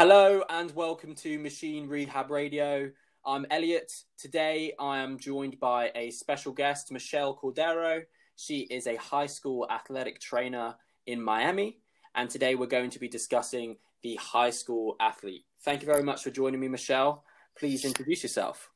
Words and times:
Hello 0.00 0.42
and 0.48 0.74
welcome 0.74 1.14
to 1.16 1.38
Machine 1.38 1.86
Rehab 1.86 2.30
Radio. 2.30 2.90
I'm 3.26 3.44
Elliot. 3.50 3.92
Today 4.16 4.72
I 4.80 5.00
am 5.00 5.18
joined 5.18 5.60
by 5.60 5.92
a 5.94 6.10
special 6.10 6.52
guest, 6.52 6.90
Michelle 6.90 7.36
Cordero. 7.36 8.04
She 8.34 8.60
is 8.60 8.86
a 8.86 8.96
high 8.96 9.26
school 9.26 9.66
athletic 9.70 10.18
trainer 10.18 10.74
in 11.06 11.20
Miami, 11.22 11.80
and 12.14 12.30
today 12.30 12.54
we're 12.54 12.64
going 12.64 12.88
to 12.88 12.98
be 12.98 13.08
discussing 13.08 13.76
the 14.02 14.14
high 14.14 14.48
school 14.48 14.96
athlete. 15.00 15.44
Thank 15.66 15.82
you 15.82 15.86
very 15.86 16.02
much 16.02 16.22
for 16.22 16.30
joining 16.30 16.60
me, 16.60 16.68
Michelle. 16.68 17.22
Please 17.58 17.84
introduce 17.84 18.22
yourself. 18.22 18.70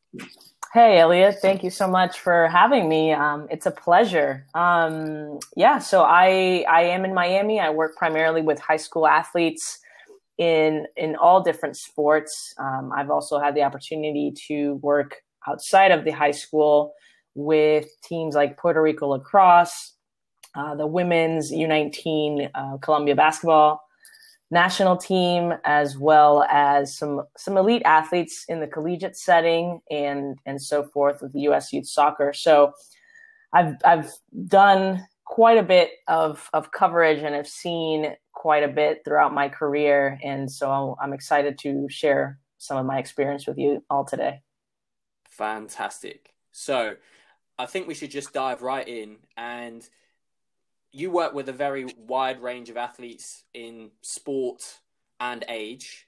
Hey, 0.74 0.98
Elliot. 0.98 1.36
Thank 1.40 1.64
you 1.64 1.70
so 1.70 1.88
much 1.88 2.20
for 2.20 2.48
having 2.48 2.86
me. 2.86 3.14
Um, 3.14 3.46
it's 3.50 3.64
a 3.64 3.70
pleasure. 3.70 4.44
Um, 4.54 5.38
yeah, 5.56 5.78
so 5.78 6.02
I 6.02 6.66
I 6.68 6.82
am 6.82 7.06
in 7.06 7.14
Miami. 7.14 7.60
I 7.60 7.70
work 7.70 7.96
primarily 7.96 8.42
with 8.42 8.58
high 8.58 8.76
school 8.76 9.06
athletes 9.06 9.78
in 10.38 10.86
in 10.96 11.16
all 11.16 11.42
different 11.42 11.76
sports. 11.76 12.54
Um, 12.58 12.92
I've 12.94 13.10
also 13.10 13.38
had 13.38 13.54
the 13.54 13.62
opportunity 13.62 14.32
to 14.48 14.74
work 14.76 15.16
outside 15.48 15.90
of 15.90 16.04
the 16.04 16.10
high 16.10 16.32
school 16.32 16.92
with 17.34 17.86
teams 18.02 18.34
like 18.34 18.56
Puerto 18.56 18.80
Rico 18.80 19.08
lacrosse, 19.08 19.94
uh, 20.54 20.74
the 20.74 20.86
women's 20.86 21.52
U19 21.52 22.50
uh, 22.54 22.76
Colombia 22.78 23.14
basketball 23.14 23.80
national 24.50 24.96
team, 24.96 25.52
as 25.64 25.98
well 25.98 26.44
as 26.50 26.96
some 26.96 27.22
some 27.36 27.56
elite 27.56 27.82
athletes 27.84 28.44
in 28.48 28.60
the 28.60 28.66
collegiate 28.66 29.16
setting 29.16 29.80
and 29.90 30.38
and 30.46 30.62
so 30.62 30.84
forth 30.84 31.20
with 31.20 31.32
the 31.32 31.40
U.S. 31.42 31.72
Youth 31.72 31.86
Soccer. 31.86 32.32
So 32.32 32.72
I've 33.52 33.74
I've 33.84 34.12
done 34.46 35.06
quite 35.24 35.58
a 35.58 35.62
bit 35.62 35.90
of 36.08 36.48
of 36.52 36.70
coverage 36.70 37.22
and 37.22 37.34
have 37.34 37.48
seen 37.48 38.14
quite 38.44 38.62
a 38.62 38.68
bit 38.68 39.00
throughout 39.06 39.32
my 39.32 39.48
career. 39.48 40.18
And 40.22 40.52
so 40.52 40.98
I'm 41.00 41.14
excited 41.14 41.56
to 41.60 41.86
share 41.88 42.38
some 42.58 42.76
of 42.76 42.84
my 42.84 42.98
experience 42.98 43.46
with 43.46 43.56
you 43.56 43.82
all 43.88 44.04
today. 44.04 44.42
Fantastic. 45.30 46.34
So 46.52 46.96
I 47.58 47.64
think 47.64 47.88
we 47.88 47.94
should 47.94 48.10
just 48.10 48.34
dive 48.34 48.60
right 48.60 48.86
in. 48.86 49.16
And 49.38 49.82
you 50.92 51.10
work 51.10 51.32
with 51.32 51.48
a 51.48 51.54
very 51.54 51.86
wide 51.96 52.42
range 52.42 52.68
of 52.68 52.76
athletes 52.76 53.44
in 53.54 53.92
sport 54.02 54.78
and 55.18 55.42
age. 55.48 56.06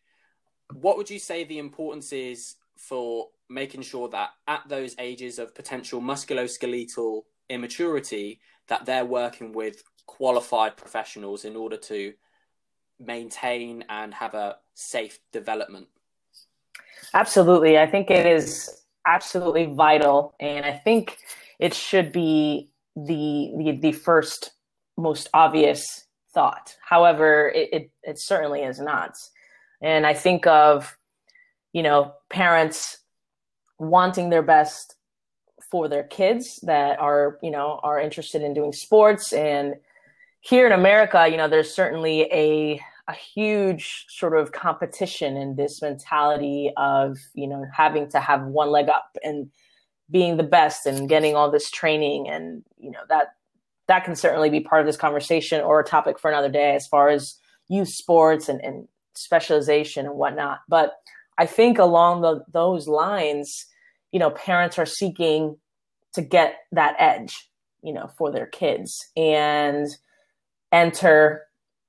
What 0.74 0.98
would 0.98 1.08
you 1.08 1.18
say 1.18 1.44
the 1.44 1.58
importance 1.58 2.12
is 2.12 2.56
for 2.76 3.28
making 3.48 3.80
sure 3.80 4.10
that 4.10 4.28
at 4.46 4.68
those 4.68 4.94
ages 4.98 5.38
of 5.38 5.54
potential 5.54 6.02
musculoskeletal 6.02 7.22
immaturity 7.48 8.40
that 8.68 8.84
they're 8.84 9.06
working 9.06 9.52
with 9.52 9.82
qualified 10.04 10.76
professionals 10.76 11.46
in 11.46 11.56
order 11.56 11.78
to 11.78 12.12
maintain 12.98 13.84
and 13.88 14.14
have 14.14 14.34
a 14.34 14.56
safe 14.74 15.18
development? 15.32 15.88
Absolutely. 17.14 17.78
I 17.78 17.86
think 17.86 18.10
it 18.10 18.26
is 18.26 18.82
absolutely 19.06 19.66
vital. 19.66 20.34
And 20.40 20.64
I 20.64 20.72
think 20.72 21.18
it 21.58 21.74
should 21.74 22.12
be 22.12 22.70
the, 22.94 23.52
the, 23.56 23.78
the 23.80 23.92
first 23.92 24.52
most 24.96 25.28
obvious 25.32 26.06
thought. 26.34 26.76
However, 26.82 27.48
it, 27.54 27.68
it, 27.72 27.90
it 28.02 28.16
certainly 28.18 28.62
is 28.62 28.80
not. 28.80 29.14
And 29.80 30.06
I 30.06 30.14
think 30.14 30.46
of, 30.46 30.96
you 31.72 31.82
know, 31.82 32.14
parents 32.30 32.98
wanting 33.78 34.30
their 34.30 34.42
best 34.42 34.94
for 35.70 35.88
their 35.88 36.04
kids 36.04 36.58
that 36.62 36.98
are, 36.98 37.38
you 37.42 37.50
know, 37.50 37.80
are 37.82 38.00
interested 38.00 38.42
in 38.42 38.54
doing 38.54 38.72
sports 38.72 39.32
and 39.32 39.74
here 40.48 40.66
in 40.66 40.72
America, 40.72 41.26
you 41.28 41.36
know, 41.36 41.48
there's 41.48 41.74
certainly 41.74 42.22
a 42.32 42.80
a 43.08 43.12
huge 43.12 44.04
sort 44.08 44.36
of 44.36 44.50
competition 44.50 45.36
in 45.36 45.54
this 45.54 45.80
mentality 45.80 46.72
of, 46.76 47.16
you 47.34 47.46
know, 47.46 47.64
having 47.72 48.08
to 48.10 48.18
have 48.18 48.42
one 48.42 48.70
leg 48.70 48.88
up 48.88 49.16
and 49.22 49.48
being 50.10 50.36
the 50.36 50.42
best 50.42 50.86
and 50.86 51.08
getting 51.08 51.36
all 51.36 51.48
this 51.48 51.70
training 51.70 52.28
and, 52.28 52.64
you 52.78 52.90
know, 52.90 52.98
that 53.08 53.28
that 53.86 54.04
can 54.04 54.16
certainly 54.16 54.50
be 54.50 54.58
part 54.58 54.80
of 54.80 54.86
this 54.86 54.96
conversation 54.96 55.60
or 55.60 55.78
a 55.78 55.84
topic 55.84 56.18
for 56.18 56.28
another 56.28 56.48
day 56.48 56.74
as 56.74 56.88
far 56.88 57.08
as 57.08 57.38
youth 57.68 57.88
sports 57.88 58.48
and, 58.48 58.60
and 58.64 58.88
specialization 59.14 60.06
and 60.06 60.16
whatnot. 60.16 60.58
But 60.68 60.94
I 61.38 61.46
think 61.46 61.78
along 61.78 62.22
the, 62.22 62.44
those 62.52 62.88
lines, 62.88 63.66
you 64.10 64.18
know, 64.18 64.30
parents 64.30 64.80
are 64.80 64.86
seeking 64.86 65.58
to 66.14 66.22
get 66.22 66.56
that 66.72 66.96
edge, 66.98 67.48
you 67.82 67.92
know, 67.92 68.08
for 68.18 68.32
their 68.32 68.46
kids 68.46 69.06
and 69.16 69.86
enter 70.72 71.42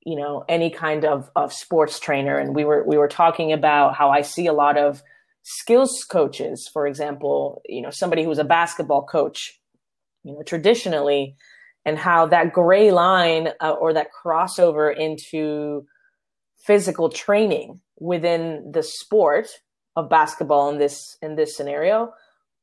you 0.05 0.15
know 0.15 0.45
any 0.47 0.69
kind 0.69 1.05
of, 1.05 1.29
of 1.35 1.51
sports 1.51 1.99
trainer. 1.99 2.37
And 2.37 2.55
we 2.55 2.63
were 2.63 2.83
we 2.87 2.97
were 2.97 3.07
talking 3.07 3.51
about 3.51 3.95
how 3.95 4.09
i 4.09 4.21
see 4.21 4.47
a 4.47 4.53
lot 4.53 4.77
of 4.77 5.01
skills 5.43 6.05
coaches. 6.09 6.69
For 6.71 6.87
example 6.87 7.61
you 7.67 7.81
know 7.81 7.91
somebody 7.91 8.23
who's 8.23 8.39
a 8.39 8.43
basketball 8.43 9.05
coach 9.05 9.59
you 10.23 10.33
know 10.33 10.43
traditionally 10.43 11.35
and 11.85 11.97
how 11.97 12.25
that 12.27 12.51
gray 12.51 12.91
line 12.91 13.49
uh, 13.61 13.71
or 13.71 13.93
that 13.93 14.07
crossover 14.11 14.95
into 14.95 15.85
physical 16.57 17.09
training 17.09 17.79
within 17.99 18.71
the 18.73 18.83
sport 18.83 19.47
of 19.95 20.09
basketball 20.09 20.69
in 20.69 20.77
this 20.77 21.17
in 21.21 21.35
this 21.35 21.55
scenario 21.55 22.13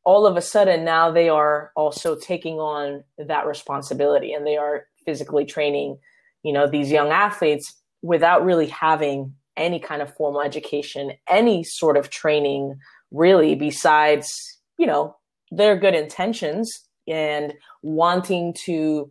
all 0.05 0.27
of 0.27 0.37
a 0.37 0.43
sudden 0.43 0.85
now 0.85 1.11
they 1.11 1.29
are 1.29 1.73
also 1.75 2.15
taking 2.15 2.57
on 2.57 3.03
that 3.19 3.47
responsibility 3.47 4.33
and 4.33 4.47
they 4.47 4.57
are 4.57 4.87
physically 5.05 5.45
training 5.45 5.99
you 6.43 6.53
know 6.53 6.67
these 6.67 6.91
young 6.91 7.11
athletes 7.11 7.75
without 8.03 8.45
really 8.45 8.67
having 8.67 9.35
any 9.57 9.79
kind 9.79 10.03
of 10.03 10.15
formal 10.15 10.41
education 10.41 11.13
any 11.29 11.63
sort 11.63 11.97
of 11.97 12.11
training 12.11 12.75
really 13.11 13.55
besides 13.55 14.59
you 14.79 14.87
know 14.87 15.17
their 15.51 15.77
good 15.77 15.95
intentions 15.95 16.85
and 17.07 17.55
wanting 17.83 18.53
to 18.53 19.11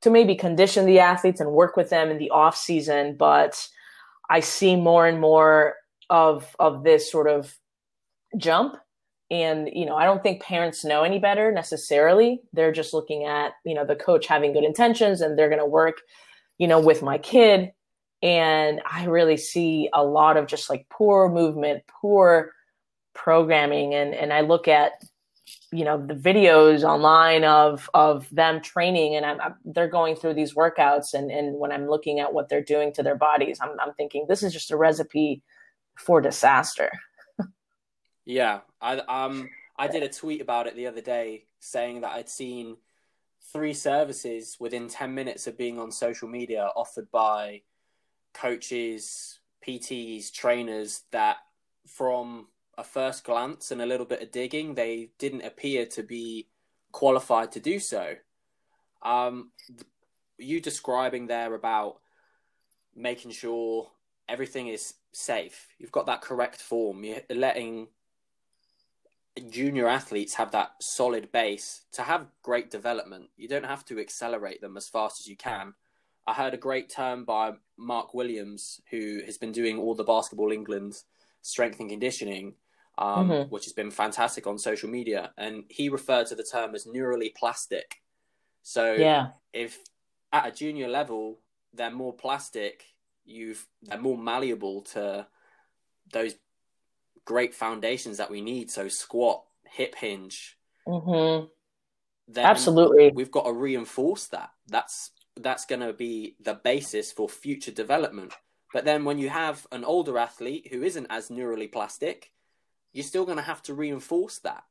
to 0.00 0.10
maybe 0.10 0.34
condition 0.34 0.84
the 0.84 0.98
athletes 0.98 1.40
and 1.40 1.52
work 1.52 1.76
with 1.76 1.88
them 1.88 2.10
in 2.10 2.18
the 2.18 2.30
off 2.30 2.56
season. 2.56 3.16
But 3.16 3.66
i 4.30 4.40
see 4.40 4.74
more 4.74 5.06
and 5.06 5.20
more 5.20 5.74
of 6.10 6.56
of 6.58 6.84
this 6.84 7.10
sort 7.10 7.28
of 7.28 7.54
jump 8.36 8.76
and 9.30 9.70
you 9.72 9.86
know 9.86 9.96
i 9.96 10.04
don't 10.04 10.22
think 10.22 10.42
parents 10.42 10.84
know 10.84 11.02
any 11.02 11.18
better 11.18 11.50
necessarily 11.50 12.40
they're 12.52 12.72
just 12.72 12.92
looking 12.92 13.24
at 13.24 13.52
you 13.64 13.74
know 13.74 13.84
the 13.84 13.96
coach 13.96 14.26
having 14.26 14.52
good 14.52 14.64
intentions 14.64 15.20
and 15.20 15.38
they're 15.38 15.48
going 15.48 15.58
to 15.58 15.66
work 15.66 16.00
you 16.58 16.68
know, 16.68 16.80
with 16.80 17.02
my 17.02 17.18
kid. 17.18 17.72
And 18.22 18.80
I 18.90 19.04
really 19.04 19.36
see 19.36 19.88
a 19.92 20.04
lot 20.04 20.36
of 20.36 20.46
just 20.46 20.70
like 20.70 20.86
poor 20.88 21.28
movement, 21.28 21.82
poor 22.00 22.52
programming. 23.14 23.94
And, 23.94 24.14
and 24.14 24.32
I 24.32 24.40
look 24.40 24.66
at, 24.66 24.92
you 25.72 25.84
know, 25.84 26.04
the 26.04 26.14
videos 26.14 26.84
online 26.84 27.44
of, 27.44 27.90
of 27.92 28.28
them 28.30 28.62
training 28.62 29.16
and 29.16 29.26
I'm, 29.26 29.40
I'm, 29.40 29.54
they're 29.64 29.88
going 29.88 30.16
through 30.16 30.34
these 30.34 30.54
workouts. 30.54 31.12
And, 31.12 31.30
and 31.30 31.58
when 31.58 31.70
I'm 31.70 31.88
looking 31.88 32.20
at 32.20 32.32
what 32.32 32.48
they're 32.48 32.62
doing 32.62 32.92
to 32.94 33.02
their 33.02 33.16
bodies, 33.16 33.58
I'm, 33.60 33.78
I'm 33.80 33.92
thinking 33.94 34.26
this 34.28 34.42
is 34.42 34.52
just 34.52 34.70
a 34.70 34.76
recipe 34.76 35.42
for 35.98 36.20
disaster. 36.20 36.90
yeah. 38.24 38.60
I, 38.84 38.98
um, 38.98 39.48
I 39.78 39.88
did 39.88 40.02
a 40.02 40.08
tweet 40.08 40.42
about 40.42 40.66
it 40.66 40.76
the 40.76 40.86
other 40.86 41.00
day 41.00 41.46
saying 41.58 42.02
that 42.02 42.12
I'd 42.12 42.28
seen 42.28 42.76
three 43.52 43.72
services 43.72 44.58
within 44.60 44.88
10 44.88 45.14
minutes 45.14 45.46
of 45.46 45.56
being 45.56 45.78
on 45.78 45.90
social 45.90 46.28
media 46.28 46.70
offered 46.76 47.10
by 47.10 47.62
coaches, 48.34 49.40
PTs, 49.66 50.30
trainers 50.30 51.02
that 51.12 51.38
from 51.86 52.48
a 52.76 52.84
first 52.84 53.24
glance 53.24 53.70
and 53.70 53.80
a 53.80 53.86
little 53.86 54.06
bit 54.06 54.22
of 54.22 54.30
digging, 54.30 54.74
they 54.74 55.10
didn't 55.18 55.42
appear 55.42 55.86
to 55.86 56.02
be 56.02 56.48
qualified 56.92 57.52
to 57.52 57.60
do 57.60 57.78
so. 57.78 58.14
Um, 59.02 59.50
you 60.36 60.60
describing 60.60 61.26
there 61.26 61.54
about 61.54 62.00
making 62.94 63.30
sure 63.30 63.90
everything 64.28 64.68
is 64.68 64.94
safe. 65.12 65.68
You've 65.78 65.92
got 65.92 66.06
that 66.06 66.20
correct 66.20 66.60
form. 66.60 67.02
You're 67.04 67.20
letting 67.30 67.88
junior 69.50 69.88
athletes 69.88 70.34
have 70.34 70.52
that 70.52 70.72
solid 70.80 71.32
base 71.32 71.82
to 71.92 72.02
have 72.02 72.26
great 72.42 72.70
development. 72.70 73.30
You 73.36 73.48
don't 73.48 73.66
have 73.66 73.84
to 73.86 73.98
accelerate 73.98 74.60
them 74.60 74.76
as 74.76 74.88
fast 74.88 75.20
as 75.20 75.26
you 75.26 75.36
can. 75.36 75.74
I 76.26 76.34
heard 76.34 76.54
a 76.54 76.58
great 76.58 76.88
term 76.88 77.24
by 77.24 77.52
Mark 77.76 78.14
Williams, 78.14 78.80
who 78.90 79.20
has 79.26 79.36
been 79.36 79.52
doing 79.52 79.78
all 79.78 79.94
the 79.94 80.04
Basketball 80.04 80.52
England 80.52 80.94
strength 81.42 81.80
and 81.80 81.90
conditioning, 81.90 82.54
um, 82.96 83.28
mm-hmm. 83.28 83.50
which 83.50 83.64
has 83.64 83.72
been 83.72 83.90
fantastic 83.90 84.46
on 84.46 84.58
social 84.58 84.88
media. 84.88 85.32
And 85.36 85.64
he 85.68 85.88
referred 85.88 86.28
to 86.28 86.34
the 86.34 86.44
term 86.44 86.74
as 86.74 86.86
neurally 86.86 87.34
plastic. 87.34 87.96
So 88.62 88.94
yeah. 88.94 89.28
if 89.52 89.78
at 90.32 90.46
a 90.46 90.50
junior 90.50 90.88
level 90.88 91.40
they're 91.74 91.90
more 91.90 92.14
plastic, 92.14 92.84
you've 93.24 93.66
they're 93.82 94.00
more 94.00 94.16
malleable 94.16 94.82
to 94.82 95.26
those 96.12 96.36
great 97.24 97.54
foundations 97.54 98.18
that 98.18 98.30
we 98.30 98.40
need. 98.40 98.70
So 98.70 98.88
squat, 98.88 99.44
hip 99.64 99.94
hinge. 99.94 100.56
Mm-hmm. 100.86 101.46
Absolutely, 102.36 103.12
we've 103.14 103.30
got 103.30 103.44
to 103.44 103.52
reinforce 103.52 104.26
that. 104.28 104.50
That's 104.66 105.10
that's 105.36 105.66
going 105.66 105.80
to 105.80 105.92
be 105.92 106.36
the 106.40 106.54
basis 106.54 107.12
for 107.12 107.28
future 107.28 107.72
development. 107.72 108.32
But 108.72 108.84
then 108.84 109.04
when 109.04 109.18
you 109.18 109.28
have 109.28 109.66
an 109.72 109.84
older 109.84 110.18
athlete 110.18 110.68
who 110.70 110.82
isn't 110.82 111.06
as 111.10 111.28
neurally 111.28 111.70
plastic, 111.70 112.32
you're 112.92 113.04
still 113.04 113.24
going 113.24 113.38
to 113.38 113.42
have 113.42 113.62
to 113.62 113.74
reinforce 113.74 114.38
that 114.40 114.64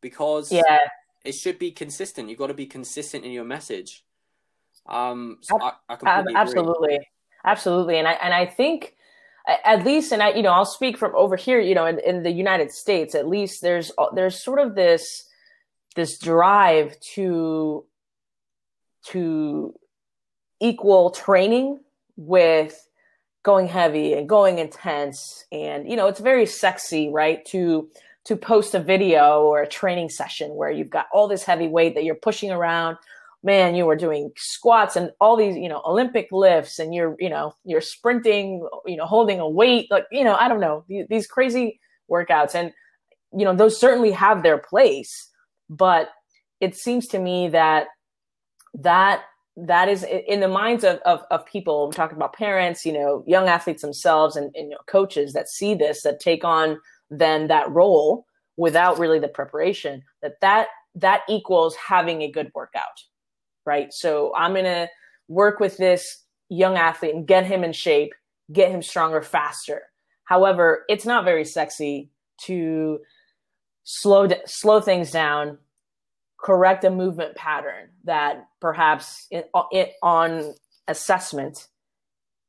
because 0.00 0.52
yeah. 0.52 0.78
it 1.24 1.32
should 1.32 1.58
be 1.58 1.70
consistent. 1.70 2.28
You've 2.28 2.38
got 2.38 2.48
to 2.48 2.54
be 2.54 2.66
consistent 2.66 3.24
in 3.24 3.30
your 3.32 3.44
message. 3.44 4.04
Um, 4.86 5.38
so 5.40 5.58
I, 5.60 5.72
I 5.88 5.96
absolutely, 6.34 6.94
agree. 6.94 7.06
absolutely, 7.44 7.98
and 7.98 8.08
I 8.08 8.12
and 8.12 8.32
I 8.32 8.46
think 8.46 8.94
at 9.64 9.84
least, 9.84 10.12
and 10.12 10.22
I 10.22 10.30
you 10.30 10.42
know 10.42 10.52
I'll 10.52 10.64
speak 10.64 10.98
from 10.98 11.12
over 11.14 11.36
here. 11.36 11.60
You 11.60 11.74
know, 11.74 11.86
in, 11.86 11.98
in 12.00 12.22
the 12.22 12.30
United 12.30 12.70
States, 12.70 13.14
at 13.14 13.28
least 13.28 13.62
there's 13.62 13.90
uh, 13.98 14.06
there's 14.14 14.42
sort 14.42 14.60
of 14.60 14.74
this 14.74 15.28
this 15.96 16.18
drive 16.18 16.98
to 17.14 17.84
to 19.06 19.74
equal 20.60 21.10
training 21.10 21.80
with 22.16 22.88
going 23.42 23.68
heavy 23.68 24.14
and 24.14 24.28
going 24.28 24.58
intense 24.58 25.44
and 25.52 25.88
you 25.88 25.96
know 25.96 26.08
it's 26.08 26.20
very 26.20 26.44
sexy 26.44 27.08
right 27.08 27.44
to 27.46 27.88
to 28.24 28.36
post 28.36 28.74
a 28.74 28.80
video 28.80 29.42
or 29.42 29.62
a 29.62 29.68
training 29.68 30.08
session 30.08 30.54
where 30.54 30.70
you've 30.70 30.90
got 30.90 31.06
all 31.12 31.28
this 31.28 31.44
heavy 31.44 31.68
weight 31.68 31.94
that 31.94 32.04
you're 32.04 32.14
pushing 32.14 32.50
around 32.50 32.96
man 33.44 33.74
you 33.74 33.86
were 33.86 33.96
doing 33.96 34.30
squats 34.36 34.96
and 34.96 35.12
all 35.20 35.36
these 35.36 35.56
you 35.56 35.68
know 35.68 35.80
olympic 35.86 36.28
lifts 36.32 36.78
and 36.78 36.92
you're 36.92 37.14
you 37.20 37.30
know 37.30 37.52
you're 37.64 37.80
sprinting 37.80 38.66
you 38.84 38.96
know 38.96 39.06
holding 39.06 39.38
a 39.38 39.48
weight 39.48 39.86
like 39.90 40.04
you 40.10 40.24
know 40.24 40.34
i 40.34 40.48
don't 40.48 40.60
know 40.60 40.84
these 41.08 41.26
crazy 41.26 41.78
workouts. 42.10 42.54
And 42.54 42.72
you 43.36 43.44
know 43.44 43.54
those 43.54 43.78
certainly 43.78 44.10
have 44.10 44.42
their 44.42 44.58
place 44.58 45.28
but 45.68 46.08
it 46.60 46.74
seems 46.74 47.06
to 47.08 47.18
me 47.18 47.48
that 47.48 47.88
that 48.74 49.22
that 49.56 49.88
is 49.88 50.04
in 50.04 50.40
the 50.40 50.48
minds 50.48 50.84
of, 50.84 50.98
of, 51.04 51.22
of 51.30 51.44
people 51.44 51.86
we're 51.86 51.92
talking 51.92 52.16
about 52.16 52.32
parents 52.32 52.86
you 52.86 52.92
know 52.92 53.22
young 53.26 53.48
athletes 53.48 53.82
themselves 53.82 54.36
and, 54.36 54.46
and 54.54 54.70
you 54.70 54.70
know, 54.70 54.78
coaches 54.86 55.32
that 55.32 55.48
see 55.48 55.74
this 55.74 56.02
that 56.02 56.20
take 56.20 56.44
on 56.44 56.78
then 57.10 57.48
that 57.48 57.70
role 57.70 58.24
without 58.56 58.98
really 58.98 59.18
the 59.18 59.28
preparation 59.28 60.02
that 60.22 60.40
that 60.40 60.68
that 60.94 61.20
equals 61.28 61.76
having 61.76 62.22
a 62.22 62.30
good 62.30 62.50
workout 62.54 63.02
right? 63.68 63.92
So 63.92 64.32
i'm 64.36 64.52
going 64.52 64.64
to 64.64 64.88
work 65.28 65.60
with 65.60 65.76
this 65.76 66.24
young 66.48 66.76
athlete 66.76 67.14
and 67.14 67.26
get 67.26 67.46
him 67.46 67.62
in 67.62 67.72
shape 67.72 68.12
get 68.50 68.70
him 68.70 68.82
stronger 68.82 69.22
faster. 69.22 69.82
However 70.24 70.84
it's 70.88 71.06
not 71.06 71.24
very 71.24 71.44
sexy 71.44 72.10
to 72.46 72.98
slow 73.84 74.28
slow 74.46 74.80
things 74.80 75.10
down 75.10 75.58
correct 76.40 76.84
a 76.84 76.90
movement 76.90 77.34
pattern 77.34 77.90
that 78.04 78.46
perhaps 78.60 79.26
it, 79.30 79.50
it, 79.72 79.92
on 80.02 80.54
assessment 80.86 81.68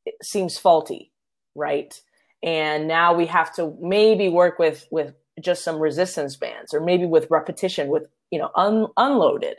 it 0.06 0.16
seems 0.24 0.58
faulty 0.58 1.12
right? 1.60 2.00
And 2.42 2.88
now 2.88 3.14
we 3.14 3.26
have 3.28 3.54
to 3.56 3.76
maybe 3.82 4.30
work 4.30 4.60
with 4.60 4.88
with 4.92 5.14
just 5.42 5.64
some 5.64 5.80
resistance 5.80 6.36
bands 6.36 6.74
or 6.74 6.82
maybe 6.82 7.06
with 7.06 7.28
repetition 7.30 7.90
with 7.90 8.08
you 8.32 8.40
know 8.40 8.50
un, 8.56 8.88
unloaded 8.98 9.58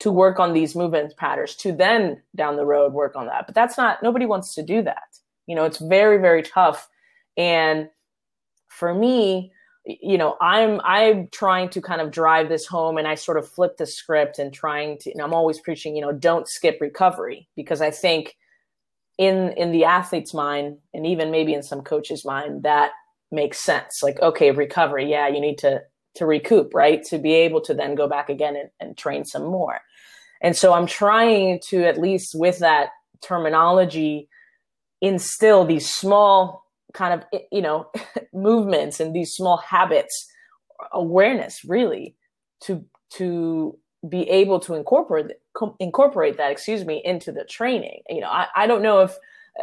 to 0.00 0.10
work 0.10 0.38
on 0.38 0.52
these 0.52 0.74
movement 0.74 1.16
patterns 1.16 1.54
to 1.56 1.72
then 1.72 2.20
down 2.34 2.56
the 2.56 2.66
road 2.66 2.92
work 2.92 3.16
on 3.16 3.26
that. 3.26 3.46
But 3.46 3.54
that's 3.54 3.76
not 3.76 4.02
nobody 4.02 4.26
wants 4.26 4.54
to 4.54 4.62
do 4.62 4.82
that. 4.82 5.18
You 5.46 5.54
know 5.54 5.64
it's 5.64 5.78
very 5.78 6.18
very 6.18 6.42
tough. 6.42 6.88
And 7.36 7.88
for 8.68 8.94
me 8.94 9.52
you 9.86 10.16
know 10.16 10.36
i'm 10.40 10.80
i'm 10.82 11.28
trying 11.30 11.68
to 11.68 11.80
kind 11.80 12.00
of 12.00 12.10
drive 12.10 12.48
this 12.48 12.64
home 12.66 12.96
and 12.96 13.06
i 13.06 13.14
sort 13.14 13.36
of 13.36 13.46
flip 13.46 13.76
the 13.76 13.84
script 13.84 14.38
and 14.38 14.52
trying 14.52 14.96
to 14.98 15.12
and 15.12 15.20
i'm 15.20 15.34
always 15.34 15.60
preaching 15.60 15.94
you 15.94 16.00
know 16.00 16.12
don't 16.12 16.48
skip 16.48 16.78
recovery. 16.80 17.48
Because 17.54 17.80
i 17.80 17.90
think 17.90 18.36
in 19.18 19.52
in 19.56 19.72
the 19.72 19.84
athlete's 19.84 20.34
mind 20.34 20.78
and 20.92 21.06
even 21.06 21.30
maybe 21.30 21.54
in 21.54 21.62
some 21.62 21.82
coaches 21.82 22.24
mind 22.24 22.62
that 22.62 22.92
makes 23.30 23.58
sense. 23.58 24.02
Like 24.02 24.20
okay 24.20 24.50
recovery. 24.50 25.10
Yeah 25.10 25.28
you 25.28 25.40
need 25.40 25.58
to 25.58 25.82
to 26.16 26.26
recoup 26.26 26.74
right? 26.74 27.02
To 27.04 27.18
be 27.18 27.32
able 27.32 27.60
to 27.62 27.74
then 27.74 27.94
go 27.94 28.08
back 28.08 28.28
again 28.28 28.56
and, 28.56 28.70
and 28.80 28.96
train 28.96 29.24
some 29.24 29.44
more. 29.44 29.80
And 30.40 30.56
so 30.56 30.72
i'm 30.74 30.86
trying 30.86 31.60
to 31.68 31.84
at 31.84 31.98
least 31.98 32.34
with 32.34 32.58
that 32.58 32.90
terminology 33.22 34.28
instill 35.00 35.64
these 35.64 35.88
small 35.88 36.64
kind 36.92 37.14
of 37.14 37.40
you 37.50 37.62
know 37.62 37.90
movements 38.32 39.00
and 39.00 39.14
these 39.14 39.32
small 39.32 39.56
habits 39.56 40.26
awareness 40.92 41.64
really 41.64 42.14
to 42.60 42.84
to 43.10 43.76
be 44.08 44.28
able 44.28 44.60
to 44.60 44.74
incorporate 44.74 45.26
incorporate 45.78 46.36
that 46.36 46.50
excuse 46.50 46.84
me 46.84 47.00
into 47.04 47.32
the 47.32 47.44
training. 47.44 48.02
You 48.08 48.20
know 48.20 48.28
i, 48.28 48.46
I 48.54 48.66
don't 48.66 48.82
know 48.82 49.00
if 49.00 49.16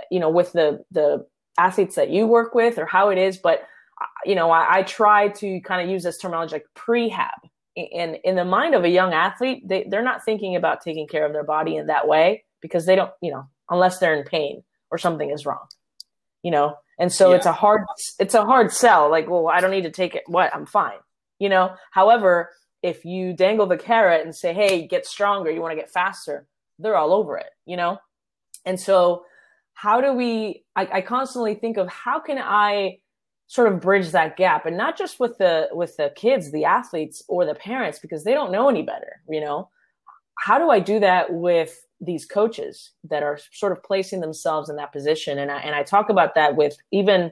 you 0.09 0.19
know 0.19 0.30
with 0.30 0.51
the 0.53 0.83
the 0.92 1.25
athletes 1.57 1.95
that 1.95 2.09
you 2.09 2.27
work 2.27 2.56
with 2.56 2.77
or 2.77 2.86
how 2.86 3.09
it 3.09 3.18
is 3.18 3.38
but 3.38 3.59
uh, 3.59 3.65
you 4.25 4.36
know 4.36 4.51
i, 4.51 4.80
I 4.80 4.83
try 4.83 5.30
to 5.30 5.62
kind 5.62 5.81
of 5.81 5.89
use 5.89 6.03
this 6.03 6.18
terminology 6.18 6.53
like 6.53 6.68
prehab. 6.75 7.30
In 7.75 8.15
in 8.25 8.36
the 8.36 8.44
mind 8.44 8.75
of 8.75 8.83
a 8.83 8.89
young 8.89 9.13
athlete 9.13 9.68
they, 9.68 9.86
they're 9.89 10.03
not 10.03 10.25
thinking 10.25 10.57
about 10.57 10.81
taking 10.81 11.07
care 11.07 11.25
of 11.25 11.31
their 11.31 11.45
body 11.45 11.77
in 11.77 11.88
that 11.88 12.07
way 12.07 12.44
because 12.62 12.86
they 12.86 12.95
don't 12.95 13.12
you 13.21 13.31
know 13.31 13.48
unless 13.69 14.00
they're 14.00 14.13
in 14.13 14.25
pain 14.25 14.63
or 14.92 14.98
something 14.98 15.30
is 15.30 15.45
wrong 15.45 15.68
you 16.44 16.51
know? 16.51 16.75
And 17.00 17.12
so 17.12 17.30
yeah. 17.30 17.38
it's 17.38 17.45
a 17.45 17.51
hard 17.51 17.81
it's 18.19 18.36
a 18.36 18.45
hard 18.45 18.71
sell 18.71 19.09
like 19.09 19.30
well 19.30 19.48
i 19.48 19.59
don't 19.59 19.71
need 19.71 19.83
to 19.83 19.92
take 19.92 20.15
it 20.15 20.24
what 20.27 20.53
i'm 20.53 20.65
fine 20.65 21.00
you 21.39 21.50
know? 21.50 21.75
However 21.92 22.51
if 22.83 23.06
you 23.06 23.33
dangle 23.33 23.68
the 23.68 23.77
carrot 23.77 24.25
and 24.25 24.36
say 24.36 24.53
hey 24.53 24.86
get 24.86 25.06
stronger 25.06 25.50
you 25.50 25.62
want 25.62 25.71
to 25.71 25.80
get 25.80 25.92
faster 25.92 26.45
they're 26.77 26.98
all 26.98 27.13
over 27.13 27.38
it 27.38 27.50
you 27.65 27.77
know? 27.77 27.98
And 28.65 28.80
so 28.80 29.25
how 29.74 30.01
do 30.01 30.13
we 30.13 30.63
I, 30.75 30.88
I 30.92 31.01
constantly 31.01 31.56
think 31.56 31.77
of 31.77 31.88
how 31.88 32.19
can 32.19 32.38
i 32.38 32.98
sort 33.51 33.71
of 33.71 33.81
bridge 33.81 34.12
that 34.12 34.38
gap 34.38 34.65
and 34.65 34.77
not 34.77 34.98
just 34.98 35.19
with 35.19 35.38
the 35.38 35.68
with 35.71 35.98
the 35.98 36.12
kids 36.15 36.51
the 36.51 36.63
athletes 36.63 37.21
or 37.27 37.45
the 37.45 37.56
parents 37.56 38.00
because 38.00 38.24
they 38.24 38.33
don't 38.33 38.51
know 38.51 38.69
any 38.69 38.81
better 38.81 39.21
you 39.30 39.42
know 39.42 39.68
how 40.39 40.57
do 40.57 40.69
i 40.69 40.80
do 40.80 41.00
that 41.00 41.33
with 41.33 41.86
these 42.01 42.25
coaches 42.25 42.92
that 43.03 43.21
are 43.21 43.39
sort 43.53 43.71
of 43.71 43.83
placing 43.83 44.21
themselves 44.21 44.69
in 44.69 44.75
that 44.75 44.92
position. 44.92 45.38
And 45.38 45.51
I, 45.51 45.59
and 45.59 45.75
I 45.75 45.83
talk 45.83 46.09
about 46.09 46.33
that 46.36 46.56
with 46.56 46.75
even 46.92 47.31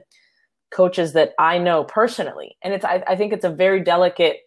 coaches 0.70 1.12
that 1.14 1.34
I 1.38 1.58
know 1.58 1.82
personally. 1.82 2.56
And 2.62 2.72
it's, 2.72 2.84
I, 2.84 3.02
I 3.06 3.16
think 3.16 3.32
it's 3.32 3.44
a 3.44 3.50
very 3.50 3.82
delicate, 3.82 4.38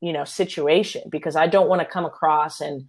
you 0.00 0.12
know, 0.12 0.24
situation 0.24 1.02
because 1.08 1.36
I 1.36 1.46
don't 1.46 1.68
want 1.68 1.80
to 1.80 1.86
come 1.86 2.04
across 2.04 2.60
and, 2.60 2.88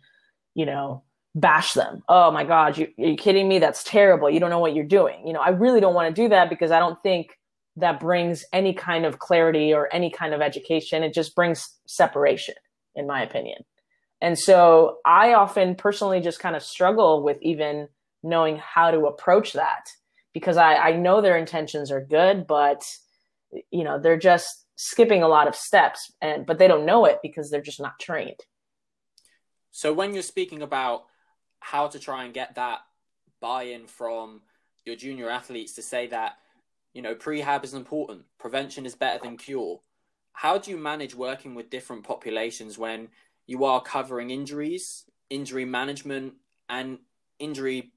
you 0.55 0.65
know, 0.65 1.03
bash 1.35 1.73
them. 1.73 2.03
Oh 2.09 2.31
my 2.31 2.43
God, 2.43 2.75
you, 2.75 2.87
are 2.97 3.05
you 3.05 3.15
kidding 3.15 3.47
me? 3.47 3.59
That's 3.59 3.83
terrible. 3.83 4.31
You 4.31 4.39
don't 4.39 4.49
know 4.49 4.59
what 4.59 4.73
you're 4.73 4.83
doing. 4.83 5.27
You 5.27 5.33
know, 5.33 5.41
I 5.41 5.49
really 5.49 5.79
don't 5.79 5.93
want 5.93 6.13
to 6.13 6.21
do 6.21 6.29
that 6.29 6.49
because 6.49 6.71
I 6.71 6.79
don't 6.79 7.01
think 7.03 7.37
that 7.79 7.99
brings 7.99 8.45
any 8.53 8.73
kind 8.73 9.05
of 9.05 9.19
clarity 9.19 9.73
or 9.73 9.89
any 9.91 10.09
kind 10.09 10.33
of 10.33 10.41
education. 10.41 11.03
It 11.03 11.13
just 11.13 11.35
brings 11.35 11.67
separation, 11.87 12.55
in 12.95 13.07
my 13.07 13.23
opinion. 13.23 13.63
And 14.21 14.37
so 14.37 14.97
I 15.05 15.33
often 15.33 15.75
personally 15.75 16.19
just 16.19 16.39
kind 16.39 16.55
of 16.55 16.63
struggle 16.63 17.23
with 17.23 17.37
even 17.41 17.87
knowing 18.21 18.57
how 18.57 18.91
to 18.91 19.05
approach 19.05 19.53
that 19.53 19.89
because 20.33 20.57
I, 20.57 20.75
I 20.75 20.95
know 20.97 21.21
their 21.21 21.37
intentions 21.37 21.91
are 21.91 22.03
good, 22.03 22.45
but 22.45 22.83
you 23.71 23.83
know, 23.83 23.99
they're 23.99 24.17
just 24.17 24.65
skipping 24.75 25.23
a 25.23 25.27
lot 25.27 25.47
of 25.47 25.55
steps 25.55 26.11
and 26.21 26.45
but 26.45 26.57
they 26.57 26.67
don't 26.67 26.85
know 26.85 27.05
it 27.05 27.19
because 27.21 27.49
they're 27.49 27.61
just 27.61 27.81
not 27.81 27.99
trained. 27.99 28.39
So 29.71 29.93
when 29.93 30.13
you're 30.13 30.23
speaking 30.23 30.61
about 30.61 31.05
how 31.59 31.87
to 31.87 31.99
try 31.99 32.25
and 32.25 32.33
get 32.33 32.55
that 32.55 32.79
buy-in 33.39 33.87
from 33.87 34.41
your 34.85 34.95
junior 34.95 35.29
athletes 35.29 35.75
to 35.75 35.81
say 35.81 36.07
that, 36.07 36.37
you 36.93 37.01
know, 37.01 37.15
prehab 37.15 37.63
is 37.63 37.73
important, 37.73 38.23
prevention 38.39 38.85
is 38.85 38.95
better 38.95 39.19
than 39.23 39.37
cure. 39.37 39.79
How 40.33 40.57
do 40.57 40.71
you 40.71 40.77
manage 40.77 41.15
working 41.15 41.55
with 41.55 41.69
different 41.69 42.03
populations 42.03 42.77
when 42.77 43.09
you 43.45 43.65
are 43.65 43.81
covering 43.81 44.29
injuries, 44.29 45.05
injury 45.29 45.65
management, 45.65 46.33
and 46.69 46.99
injury 47.39 47.91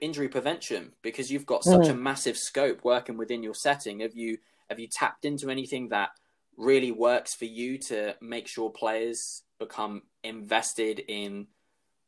injury 0.00 0.28
prevention 0.28 0.92
because 1.00 1.30
you've 1.30 1.46
got 1.46 1.62
such 1.62 1.86
mm. 1.86 1.90
a 1.90 1.94
massive 1.94 2.36
scope 2.36 2.82
working 2.82 3.16
within 3.16 3.42
your 3.42 3.54
setting. 3.54 4.00
Have 4.00 4.14
you 4.14 4.38
have 4.68 4.78
you 4.78 4.88
tapped 4.88 5.24
into 5.24 5.48
anything 5.48 5.88
that 5.88 6.10
really 6.56 6.90
works 6.90 7.34
for 7.34 7.44
you 7.44 7.78
to 7.78 8.14
make 8.20 8.48
sure 8.48 8.70
players 8.70 9.42
become 9.58 10.02
invested 10.24 11.00
in 11.08 11.46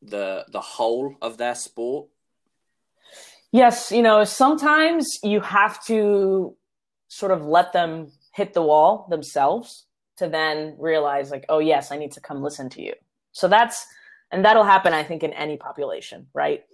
the 0.02 0.44
the 0.50 0.60
whole 0.60 1.14
of 1.22 1.38
their 1.38 1.54
sport? 1.54 2.08
Yes, 3.54 3.92
you 3.92 4.02
know, 4.02 4.24
sometimes 4.24 5.20
you 5.22 5.38
have 5.38 5.80
to 5.84 6.56
sort 7.06 7.30
of 7.30 7.46
let 7.46 7.72
them 7.72 8.10
hit 8.34 8.52
the 8.52 8.62
wall 8.62 9.06
themselves 9.08 9.86
to 10.16 10.28
then 10.28 10.74
realize 10.76 11.30
like 11.30 11.44
oh 11.48 11.60
yes 11.60 11.92
i 11.92 11.96
need 11.96 12.10
to 12.10 12.20
come 12.20 12.42
listen 12.42 12.68
to 12.70 12.82
you. 12.82 12.94
So 13.30 13.46
that's 13.46 13.86
and 14.32 14.44
that'll 14.44 14.64
happen 14.64 14.92
i 14.92 15.04
think 15.04 15.22
in 15.22 15.32
any 15.32 15.56
population 15.56 16.26
right? 16.34 16.64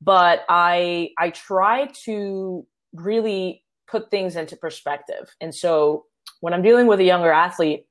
But 0.00 0.44
i 0.48 1.10
i 1.18 1.30
try 1.30 1.88
to 2.04 2.64
really 2.94 3.64
put 3.88 4.08
things 4.12 4.36
into 4.36 4.54
perspective. 4.54 5.34
And 5.40 5.52
so 5.52 6.04
when 6.38 6.54
i'm 6.54 6.62
dealing 6.62 6.86
with 6.86 7.00
a 7.00 7.04
younger 7.12 7.32
athlete 7.32 7.86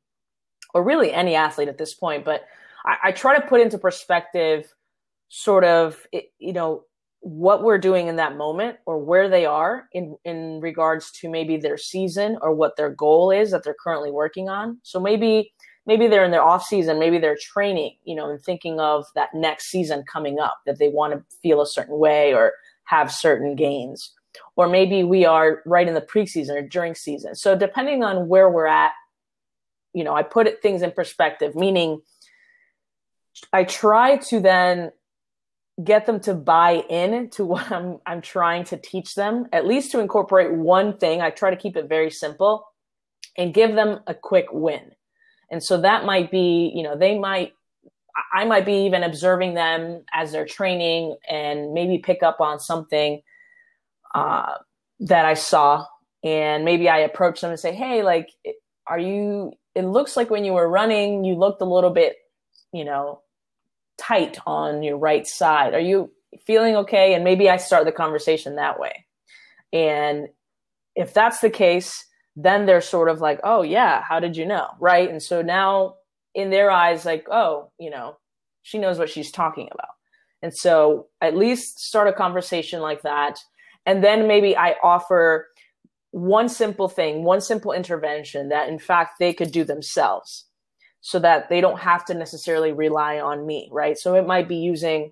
or 0.74 0.82
really 0.82 1.12
any 1.12 1.36
athlete 1.36 1.68
at 1.68 1.78
this 1.78 1.94
point 1.94 2.24
but 2.24 2.46
i, 2.86 3.10
I 3.10 3.12
try 3.12 3.38
to 3.38 3.46
put 3.46 3.60
into 3.60 3.78
perspective 3.78 4.74
sort 5.28 5.66
of 5.66 6.08
you 6.40 6.54
know 6.54 6.86
what 7.22 7.64
we're 7.64 7.78
doing 7.78 8.08
in 8.08 8.16
that 8.16 8.38
moment 8.38 8.78
or 8.86 8.98
where 8.98 9.30
they 9.30 9.46
are 9.46 9.90
in 9.94 10.18
in 10.24 10.60
regards 10.62 11.12
to 11.12 11.30
maybe 11.30 11.58
their 11.58 11.78
season 11.78 12.38
or 12.42 12.54
what 12.54 12.78
their 12.78 12.90
goal 12.90 13.32
is 13.32 13.52
that 13.52 13.64
they're 13.64 13.76
currently 13.84 14.12
working 14.12 14.50
on. 14.50 14.80
So 14.84 15.00
maybe 15.00 15.52
maybe 15.86 16.08
they're 16.08 16.24
in 16.24 16.32
their 16.32 16.44
off 16.44 16.64
season 16.64 17.00
maybe 17.00 17.18
they're 17.18 17.38
training 17.42 17.96
you 18.04 18.14
know 18.16 18.30
and 18.30 18.40
thinking 18.42 18.80
of 18.80 19.06
that 19.16 19.30
next 19.34 19.72
season 19.72 20.04
coming 20.12 20.40
up 20.40 20.60
that 20.66 20.78
they 20.78 20.90
want 20.90 21.14
to 21.14 21.38
feel 21.42 21.62
a 21.62 21.68
certain 21.68 21.98
way 21.98 22.34
or 22.34 22.54
have 22.84 23.12
certain 23.12 23.56
gains. 23.56 24.14
Or 24.56 24.68
maybe 24.68 25.04
we 25.04 25.26
are 25.26 25.62
right 25.66 25.88
in 25.88 25.96
the 25.96 26.02
preseason 26.02 26.52
or 26.52 26.62
during 26.62 26.96
season. 26.96 27.36
So 27.36 27.56
depending 27.56 28.04
on 28.04 28.28
where 28.28 28.50
we're 28.50 28.68
at 28.68 28.94
you 29.94 30.04
know 30.04 30.16
i 30.16 30.24
put 30.24 30.48
it, 30.48 30.62
things 30.62 30.82
in 30.82 30.92
perspective 30.92 31.56
meaning 31.56 32.02
i 33.54 33.64
try 33.64 34.18
to 34.18 34.40
then 34.40 34.92
get 35.84 36.06
them 36.06 36.20
to 36.22 36.34
buy 36.34 36.84
in 36.90 37.30
to 37.32 37.46
what 37.46 37.72
I'm 37.72 38.00
I'm 38.06 38.22
trying 38.22 38.64
to 38.66 38.78
teach 38.78 39.16
them, 39.16 39.48
at 39.54 39.66
least 39.66 39.92
to 39.92 40.00
incorporate 40.00 40.52
one 40.54 40.98
thing. 40.98 41.22
I 41.22 41.30
try 41.30 41.50
to 41.50 41.58
keep 41.58 41.76
it 41.78 41.88
very 41.88 42.12
simple 42.12 42.66
and 43.38 43.54
give 43.54 43.76
them 43.76 44.00
a 44.08 44.14
quick 44.14 44.48
win. 44.52 44.92
And 45.52 45.64
so 45.64 45.82
that 45.82 46.06
might 46.06 46.30
be, 46.30 46.72
you 46.76 46.84
know, 46.84 46.98
they 46.98 47.18
might 47.18 47.54
I 48.34 48.46
might 48.46 48.66
be 48.66 48.86
even 48.86 49.04
observing 49.04 49.54
them 49.54 50.04
as 50.14 50.32
they're 50.32 50.46
training 50.46 51.16
and 51.30 51.74
maybe 51.74 52.00
pick 52.00 52.24
up 52.24 52.42
on 52.42 52.60
something 52.60 53.22
uh, 54.14 54.54
that 55.00 55.26
I 55.26 55.34
saw. 55.36 55.86
And 56.24 56.66
maybe 56.66 56.90
I 56.90 57.00
approach 57.00 57.42
them 57.42 57.52
and 57.52 57.60
say, 57.60 57.74
Hey, 57.74 58.04
like, 58.04 58.30
are 58.88 59.00
you, 59.00 59.54
it 59.76 59.84
looks 59.84 60.18
like 60.18 60.30
when 60.30 60.44
you 60.44 60.54
were 60.54 60.68
running, 60.68 61.24
you 61.24 61.36
looked 61.36 61.62
a 61.62 61.66
little 61.66 61.92
bit, 61.92 62.18
you 62.74 62.84
know, 62.84 63.22
tight 64.00 64.38
on 64.46 64.84
your 64.84 64.98
right 64.98 65.28
side. 65.28 65.74
Are 65.74 65.80
you 65.80 66.12
feeling 66.46 66.76
okay? 66.78 67.14
And 67.14 67.24
maybe 67.24 67.50
I 67.50 67.58
start 67.58 67.86
the 67.86 67.92
conversation 67.92 68.56
that 68.56 68.80
way. 68.80 69.06
And 69.74 70.28
if 70.96 71.14
that's 71.14 71.40
the 71.40 71.50
case, 71.50 72.06
then 72.36 72.66
they're 72.66 72.82
sort 72.82 73.10
of 73.10 73.22
like, 73.22 73.40
oh, 73.44 73.62
yeah, 73.62 74.02
how 74.02 74.20
did 74.20 74.38
you 74.38 74.46
know? 74.46 74.68
Right. 74.80 75.10
And 75.10 75.22
so 75.22 75.42
now 75.42 75.96
in 76.34 76.50
their 76.50 76.72
eyes, 76.72 77.06
like, 77.06 77.26
oh, 77.30 77.72
you 77.80 77.90
know, 77.90 78.18
she 78.62 78.78
knows 78.78 78.98
what 78.98 79.10
she's 79.10 79.32
talking 79.32 79.68
about. 79.72 79.96
And 80.42 80.56
so 80.56 81.08
at 81.22 81.36
least 81.36 81.80
start 81.80 82.08
a 82.08 82.14
conversation 82.14 82.82
like 82.82 83.02
that. 83.02 83.40
And 83.86 84.04
then 84.04 84.28
maybe 84.28 84.56
I 84.56 84.76
offer 84.84 85.48
one 86.12 86.50
simple 86.50 86.88
thing, 86.88 87.24
one 87.24 87.42
simple 87.42 87.72
intervention 87.72 88.50
that 88.50 88.70
in 88.70 88.80
fact 88.80 89.16
they 89.20 89.34
could 89.34 89.52
do 89.52 89.64
themselves 89.64 90.46
so 91.02 91.20
that 91.20 91.50
they 91.50 91.62
don't 91.62 91.80
have 91.80 92.06
to 92.06 92.14
necessarily 92.14 92.72
rely 92.72 93.20
on 93.20 93.46
me, 93.46 93.70
right? 93.72 93.98
So 93.98 94.16
it 94.16 94.28
might 94.28 94.48
be 94.48 94.58
using 94.58 95.12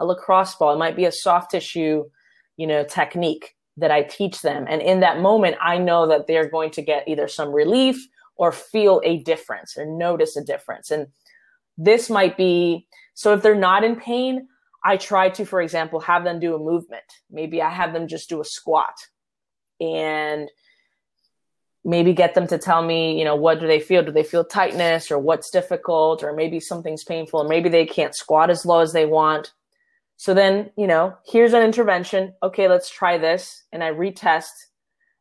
a 0.00 0.06
lacrosse 0.06 0.54
ball, 0.54 0.74
it 0.74 0.78
might 0.78 0.96
be 0.96 1.04
a 1.04 1.12
soft 1.12 1.50
tissue, 1.50 2.04
you 2.56 2.66
know, 2.66 2.84
technique 2.84 3.54
that 3.76 3.90
I 3.90 4.02
teach 4.02 4.42
them. 4.42 4.66
And 4.68 4.80
in 4.82 5.00
that 5.00 5.20
moment, 5.20 5.56
I 5.60 5.78
know 5.78 6.06
that 6.08 6.26
they're 6.26 6.48
going 6.48 6.70
to 6.72 6.82
get 6.82 7.06
either 7.06 7.28
some 7.28 7.52
relief 7.52 7.96
or 8.36 8.52
feel 8.52 9.00
a 9.04 9.18
difference 9.22 9.76
or 9.76 9.84
notice 9.86 10.36
a 10.36 10.44
difference. 10.44 10.90
And 10.90 11.08
this 11.76 12.08
might 12.08 12.36
be 12.36 12.86
so 13.14 13.34
if 13.34 13.42
they're 13.42 13.54
not 13.54 13.82
in 13.82 13.96
pain, 13.96 14.46
I 14.84 14.96
try 14.96 15.28
to, 15.30 15.44
for 15.44 15.60
example, 15.60 15.98
have 16.00 16.22
them 16.22 16.38
do 16.38 16.54
a 16.54 16.58
movement. 16.58 17.02
Maybe 17.30 17.60
I 17.60 17.68
have 17.68 17.92
them 17.92 18.06
just 18.06 18.28
do 18.28 18.40
a 18.40 18.44
squat. 18.44 18.94
And 19.80 20.48
maybe 21.84 22.12
get 22.12 22.34
them 22.34 22.46
to 22.48 22.58
tell 22.58 22.82
me, 22.82 23.18
you 23.18 23.24
know, 23.24 23.36
what 23.36 23.60
do 23.60 23.66
they 23.66 23.80
feel? 23.80 24.02
Do 24.02 24.12
they 24.12 24.22
feel 24.22 24.44
tightness 24.44 25.10
or 25.10 25.18
what's 25.18 25.50
difficult 25.50 26.22
or 26.22 26.32
maybe 26.34 26.60
something's 26.60 27.04
painful 27.04 27.40
and 27.40 27.48
maybe 27.48 27.68
they 27.68 27.86
can't 27.86 28.14
squat 28.14 28.50
as 28.50 28.66
low 28.66 28.80
as 28.80 28.92
they 28.92 29.06
want. 29.06 29.52
So 30.16 30.34
then, 30.34 30.70
you 30.76 30.86
know, 30.86 31.16
here's 31.26 31.52
an 31.52 31.62
intervention. 31.62 32.34
Okay, 32.42 32.68
let's 32.68 32.90
try 32.90 33.18
this. 33.18 33.64
And 33.72 33.84
I 33.84 33.92
retest. 33.92 34.50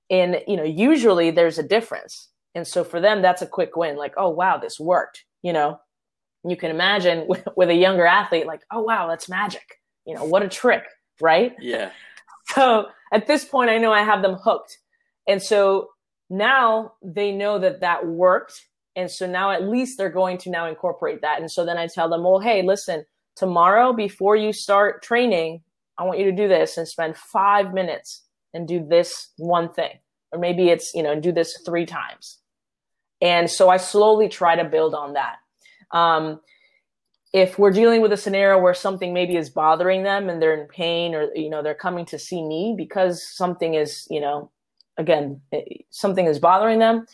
And, 0.09 0.41
you 0.47 0.57
know, 0.57 0.63
usually 0.63 1.31
there's 1.31 1.59
a 1.59 1.63
difference. 1.63 2.29
And 2.55 2.65
so 2.65 2.83
for 2.83 2.99
them, 2.99 3.21
that's 3.21 3.43
a 3.43 3.47
quick 3.47 3.75
win. 3.75 3.95
Like, 3.95 4.15
oh, 4.17 4.29
wow, 4.29 4.57
this 4.57 4.79
worked. 4.79 5.23
You 5.43 5.53
know, 5.53 5.79
you 6.43 6.57
can 6.57 6.71
imagine 6.71 7.27
with, 7.27 7.47
with 7.55 7.69
a 7.69 7.75
younger 7.75 8.05
athlete, 8.05 8.47
like, 8.47 8.61
oh, 8.71 8.81
wow, 8.81 9.07
that's 9.07 9.29
magic. 9.29 9.79
You 10.05 10.15
know, 10.15 10.23
what 10.23 10.41
a 10.41 10.49
trick, 10.49 10.83
right? 11.21 11.55
Yeah. 11.59 11.91
So 12.55 12.85
at 13.11 13.27
this 13.27 13.43
point, 13.43 13.69
I 13.69 13.77
know 13.77 13.91
I 13.91 14.03
have 14.03 14.21
them 14.21 14.37
hooked. 14.41 14.77
And 15.27 15.43
so 15.43 15.89
now 16.29 16.93
they 17.03 17.31
know 17.31 17.59
that 17.59 17.81
that 17.81 18.05
worked. 18.07 18.67
And 18.95 19.09
so 19.09 19.27
now 19.27 19.51
at 19.51 19.63
least 19.63 19.97
they're 19.97 20.09
going 20.09 20.37
to 20.39 20.49
now 20.49 20.67
incorporate 20.67 21.21
that. 21.21 21.39
And 21.39 21.51
so 21.51 21.65
then 21.65 21.77
i 21.77 21.87
tell 21.87 22.09
them 22.09 22.23
well 22.23 22.39
hey 22.39 22.61
listen 22.61 23.05
tomorrow 23.35 23.93
before 23.93 24.35
you 24.35 24.51
start 24.51 25.03
training 25.03 25.61
i 25.97 26.03
want 26.03 26.17
you 26.17 26.25
to 26.25 26.31
do 26.31 26.47
this 26.47 26.77
and 26.77 26.87
spend 26.87 27.15
five 27.15 27.73
minutes 27.73 28.23
and 28.53 28.67
do 28.67 28.85
this 28.87 29.31
one 29.37 29.71
thing. 29.71 29.99
Or 30.31 30.39
maybe 30.39 30.69
it's 30.69 30.91
you 30.93 31.03
know 31.03 31.19
do 31.19 31.31
this 31.31 31.61
three 31.65 31.85
times. 31.85 32.39
And 33.21 33.49
so 33.49 33.69
i 33.69 33.77
slowly 33.77 34.29
try 34.29 34.55
to 34.55 34.65
build 34.65 34.93
on 34.93 35.13
that. 35.13 35.37
Um, 35.91 36.41
if 37.33 37.59
we're 37.59 37.71
dealing 37.71 38.01
with 38.01 38.11
a 38.11 38.17
scenario 38.17 38.59
where 38.59 38.73
something 38.73 39.13
maybe 39.13 39.35
is 39.35 39.49
bothering 39.49 40.03
them 40.03 40.29
and 40.29 40.41
they're 40.41 40.59
in 40.59 40.67
pain 40.67 41.13
or 41.13 41.29
you 41.35 41.49
know 41.49 41.61
they're 41.61 41.75
coming 41.75 42.05
to 42.05 42.19
see 42.19 42.43
me 42.43 42.75
because 42.77 43.23
something 43.23 43.73
is 43.73 44.07
you 44.09 44.19
know 44.19 44.49
again 44.97 45.41
eh, 45.51 45.61
something 45.89 46.25
is 46.25 46.39
bothering 46.39 46.79
them 46.79 47.05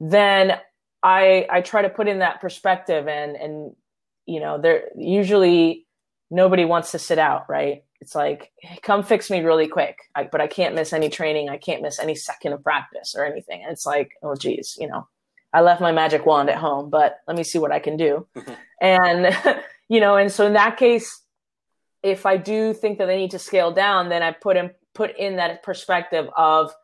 then 0.00 0.58
i 1.02 1.46
i 1.50 1.60
try 1.60 1.82
to 1.82 1.88
put 1.88 2.08
in 2.08 2.20
that 2.20 2.40
perspective 2.40 3.08
and 3.08 3.36
and 3.36 3.74
you 4.26 4.40
know 4.40 4.60
there 4.60 4.88
usually 4.96 5.86
nobody 6.30 6.64
wants 6.64 6.92
to 6.92 6.98
sit 6.98 7.18
out 7.18 7.48
right? 7.48 7.84
It's 8.00 8.16
like 8.16 8.50
come 8.82 9.04
fix 9.04 9.30
me 9.30 9.40
really 9.40 9.68
quick. 9.68 9.96
I, 10.14 10.24
but 10.24 10.40
i 10.40 10.48
can't 10.48 10.74
miss 10.74 10.92
any 10.92 11.08
training. 11.08 11.48
I 11.48 11.56
can't 11.56 11.82
miss 11.82 12.00
any 12.00 12.16
second 12.16 12.52
of 12.52 12.64
practice 12.64 13.14
or 13.16 13.24
anything. 13.24 13.62
And 13.62 13.72
it's 13.72 13.86
like 13.86 14.12
oh 14.22 14.34
geez 14.34 14.76
you 14.80 14.88
know 14.88 15.06
i 15.52 15.60
left 15.60 15.80
my 15.80 15.92
magic 15.92 16.26
wand 16.26 16.48
at 16.50 16.58
home 16.58 16.90
but 16.90 17.18
let 17.28 17.36
me 17.36 17.44
see 17.44 17.58
what 17.58 17.72
i 17.72 17.78
can 17.78 17.96
do. 17.96 18.26
And 18.80 19.36
you 19.88 20.00
know 20.00 20.16
and 20.16 20.32
so 20.32 20.46
in 20.46 20.54
that 20.54 20.76
case 20.76 21.20
if 22.02 22.26
i 22.26 22.36
do 22.36 22.74
think 22.74 22.98
that 22.98 23.06
they 23.06 23.18
need 23.18 23.30
to 23.32 23.38
scale 23.38 23.70
down 23.70 24.08
then 24.08 24.22
i 24.22 24.32
put 24.32 24.56
in 24.56 24.70
put 24.94 25.16
in 25.16 25.36
that 25.36 25.62
perspective 25.62 26.28
of 26.36 26.74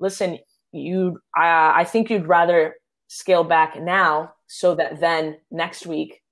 listen, 0.00 0.38
you, 0.72 1.20
I, 1.36 1.80
I 1.80 1.84
think 1.84 2.10
you'd 2.10 2.26
rather 2.26 2.74
scale 3.08 3.44
back 3.44 3.80
now 3.80 4.32
so 4.46 4.74
that 4.74 5.00
then 5.00 5.36
next 5.50 5.86
week 5.86 6.22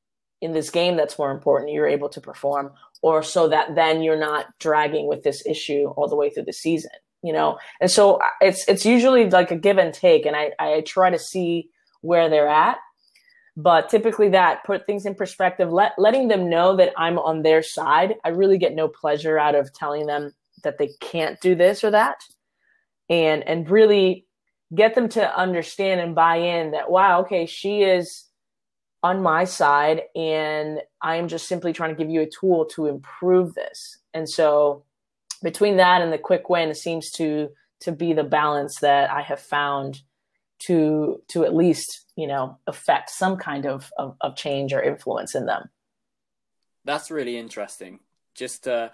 in 0.40 0.52
this 0.52 0.70
game 0.70 0.96
that's 0.96 1.18
more 1.18 1.30
important, 1.30 1.72
you're 1.72 1.86
able 1.86 2.08
to 2.08 2.20
perform, 2.20 2.72
or 3.00 3.22
so 3.22 3.48
that 3.48 3.74
then 3.74 4.02
you're 4.02 4.18
not 4.18 4.46
dragging 4.58 5.06
with 5.06 5.22
this 5.22 5.46
issue 5.46 5.86
all 5.96 6.08
the 6.08 6.16
way 6.16 6.30
through 6.30 6.44
the 6.44 6.52
season, 6.52 6.90
you 7.22 7.32
know? 7.32 7.58
And 7.80 7.90
so 7.90 8.16
uh, 8.16 8.26
it's, 8.40 8.66
it's 8.68 8.84
usually 8.84 9.30
like 9.30 9.52
a 9.52 9.56
give 9.56 9.78
and 9.78 9.94
take. 9.94 10.26
And 10.26 10.34
I, 10.34 10.50
I 10.58 10.80
try 10.80 11.10
to 11.10 11.18
see 11.18 11.68
where 12.00 12.28
they're 12.28 12.48
at. 12.48 12.78
But 13.56 13.88
typically 13.88 14.30
that 14.30 14.64
put 14.64 14.86
things 14.86 15.04
in 15.06 15.14
perspective, 15.14 15.70
let, 15.70 15.92
letting 15.98 16.28
them 16.28 16.48
know 16.48 16.74
that 16.76 16.92
I'm 16.96 17.18
on 17.18 17.42
their 17.42 17.62
side. 17.62 18.14
I 18.24 18.30
really 18.30 18.58
get 18.58 18.74
no 18.74 18.88
pleasure 18.88 19.38
out 19.38 19.54
of 19.54 19.72
telling 19.72 20.06
them 20.06 20.32
that 20.64 20.78
they 20.78 20.90
can't 21.00 21.40
do 21.40 21.54
this 21.54 21.84
or 21.84 21.90
that 21.90 22.16
and 23.08 23.46
and 23.46 23.68
really 23.68 24.26
get 24.74 24.94
them 24.94 25.08
to 25.08 25.38
understand 25.38 26.00
and 26.00 26.14
buy 26.14 26.36
in 26.36 26.70
that 26.72 26.90
wow 26.90 27.20
okay 27.20 27.46
she 27.46 27.82
is 27.82 28.24
on 29.02 29.22
my 29.22 29.44
side 29.44 30.02
and 30.14 30.80
i 31.00 31.16
am 31.16 31.28
just 31.28 31.48
simply 31.48 31.72
trying 31.72 31.90
to 31.90 31.96
give 31.96 32.10
you 32.10 32.22
a 32.22 32.30
tool 32.30 32.64
to 32.66 32.86
improve 32.86 33.54
this. 33.54 33.98
And 34.14 34.28
so 34.28 34.84
between 35.42 35.78
that 35.78 36.02
and 36.02 36.12
the 36.12 36.18
quick 36.18 36.48
win 36.48 36.74
seems 36.74 37.10
to 37.12 37.50
to 37.80 37.92
be 37.92 38.12
the 38.12 38.24
balance 38.24 38.78
that 38.80 39.10
i 39.10 39.22
have 39.22 39.40
found 39.40 40.02
to 40.66 41.20
to 41.28 41.44
at 41.44 41.54
least 41.54 42.06
you 42.16 42.26
know 42.26 42.58
affect 42.66 43.10
some 43.10 43.36
kind 43.36 43.66
of 43.66 43.92
of, 43.98 44.16
of 44.20 44.36
change 44.36 44.72
or 44.72 44.82
influence 44.82 45.34
in 45.34 45.46
them. 45.46 45.68
That's 46.84 47.10
really 47.10 47.36
interesting. 47.36 48.00
Just 48.34 48.68
uh 48.68 48.90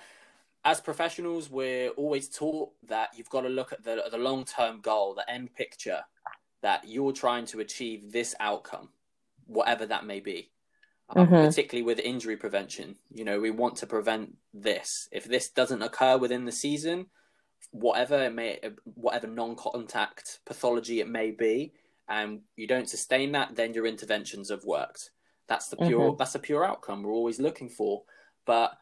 as 0.64 0.80
professionals, 0.80 1.50
we're 1.50 1.90
always 1.90 2.28
taught 2.28 2.70
that 2.88 3.10
you've 3.16 3.30
got 3.30 3.42
to 3.42 3.48
look 3.48 3.72
at 3.72 3.84
the, 3.84 4.02
the 4.10 4.18
long 4.18 4.44
term 4.44 4.80
goal, 4.80 5.14
the 5.14 5.30
end 5.30 5.54
picture, 5.54 6.00
that 6.62 6.88
you're 6.88 7.12
trying 7.12 7.46
to 7.46 7.60
achieve 7.60 8.12
this 8.12 8.34
outcome, 8.40 8.88
whatever 9.46 9.86
that 9.86 10.04
may 10.04 10.20
be. 10.20 10.50
Um, 11.10 11.26
mm-hmm. 11.26 11.46
Particularly 11.46 11.86
with 11.86 12.00
injury 12.00 12.36
prevention, 12.36 12.96
you 13.10 13.24
know, 13.24 13.40
we 13.40 13.50
want 13.50 13.76
to 13.76 13.86
prevent 13.86 14.36
this. 14.52 15.08
If 15.10 15.24
this 15.24 15.48
doesn't 15.48 15.80
occur 15.80 16.18
within 16.18 16.44
the 16.44 16.52
season, 16.52 17.06
whatever 17.70 18.24
it 18.24 18.34
may, 18.34 18.60
whatever 18.84 19.26
non-contact 19.26 20.40
pathology 20.44 21.00
it 21.00 21.08
may 21.08 21.30
be, 21.30 21.72
and 22.10 22.40
you 22.56 22.66
don't 22.66 22.90
sustain 22.90 23.32
that, 23.32 23.56
then 23.56 23.72
your 23.72 23.86
interventions 23.86 24.50
have 24.50 24.64
worked. 24.64 25.10
That's 25.48 25.68
the 25.68 25.76
pure. 25.76 26.10
Mm-hmm. 26.10 26.18
That's 26.18 26.34
a 26.34 26.40
pure 26.40 26.64
outcome 26.64 27.02
we're 27.02 27.12
always 27.12 27.40
looking 27.40 27.70
for. 27.70 28.02
But 28.44 28.76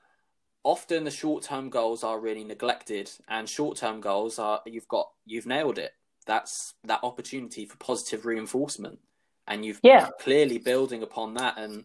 often 0.66 1.04
the 1.04 1.10
short 1.12 1.44
term 1.44 1.70
goals 1.70 2.02
are 2.02 2.18
really 2.18 2.42
neglected, 2.44 3.08
and 3.28 3.48
short 3.48 3.78
term 3.78 4.00
goals 4.00 4.38
are 4.38 4.60
you've 4.66 4.88
got 4.88 5.08
you've 5.24 5.46
nailed 5.46 5.78
it. 5.78 5.92
That's 6.26 6.74
that 6.84 7.00
opportunity 7.04 7.64
for 7.64 7.76
positive 7.76 8.26
reinforcement, 8.26 8.98
and 9.46 9.64
you've 9.64 9.78
yeah. 9.82 10.08
clearly 10.20 10.58
building 10.58 11.04
upon 11.04 11.34
that. 11.34 11.56
And 11.56 11.84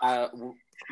uh, 0.00 0.28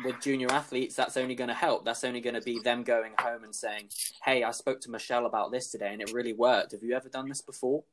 with 0.05 0.21
junior 0.21 0.51
athletes, 0.51 0.95
that's 0.95 1.17
only 1.17 1.33
going 1.33 1.47
to 1.47 1.55
help. 1.55 1.83
That's 1.85 2.03
only 2.03 2.21
going 2.21 2.35
to 2.35 2.41
be 2.41 2.59
them 2.59 2.83
going 2.83 3.13
home 3.19 3.43
and 3.43 3.55
saying, 3.55 3.89
"Hey, 4.23 4.43
I 4.43 4.51
spoke 4.51 4.79
to 4.81 4.91
Michelle 4.91 5.25
about 5.25 5.51
this 5.51 5.71
today, 5.71 5.91
and 5.91 6.01
it 6.01 6.13
really 6.13 6.33
worked. 6.33 6.71
Have 6.73 6.83
you 6.83 6.95
ever 6.95 7.09
done 7.09 7.27
this 7.27 7.41
before?" 7.41 7.83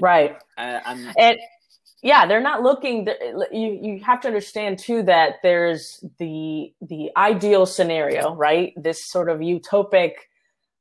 Right. 0.00 0.36
Uh, 0.58 0.80
and, 0.86 1.14
and 1.18 1.38
yeah, 2.02 2.26
they're 2.26 2.40
not 2.40 2.62
looking. 2.62 3.06
You 3.52 3.78
you 3.80 4.00
have 4.04 4.20
to 4.22 4.28
understand 4.28 4.78
too 4.78 5.02
that 5.04 5.36
there's 5.42 6.04
the 6.18 6.72
the 6.80 7.10
ideal 7.16 7.64
scenario, 7.64 8.34
right? 8.34 8.72
This 8.76 9.08
sort 9.08 9.28
of 9.28 9.38
utopic 9.38 10.12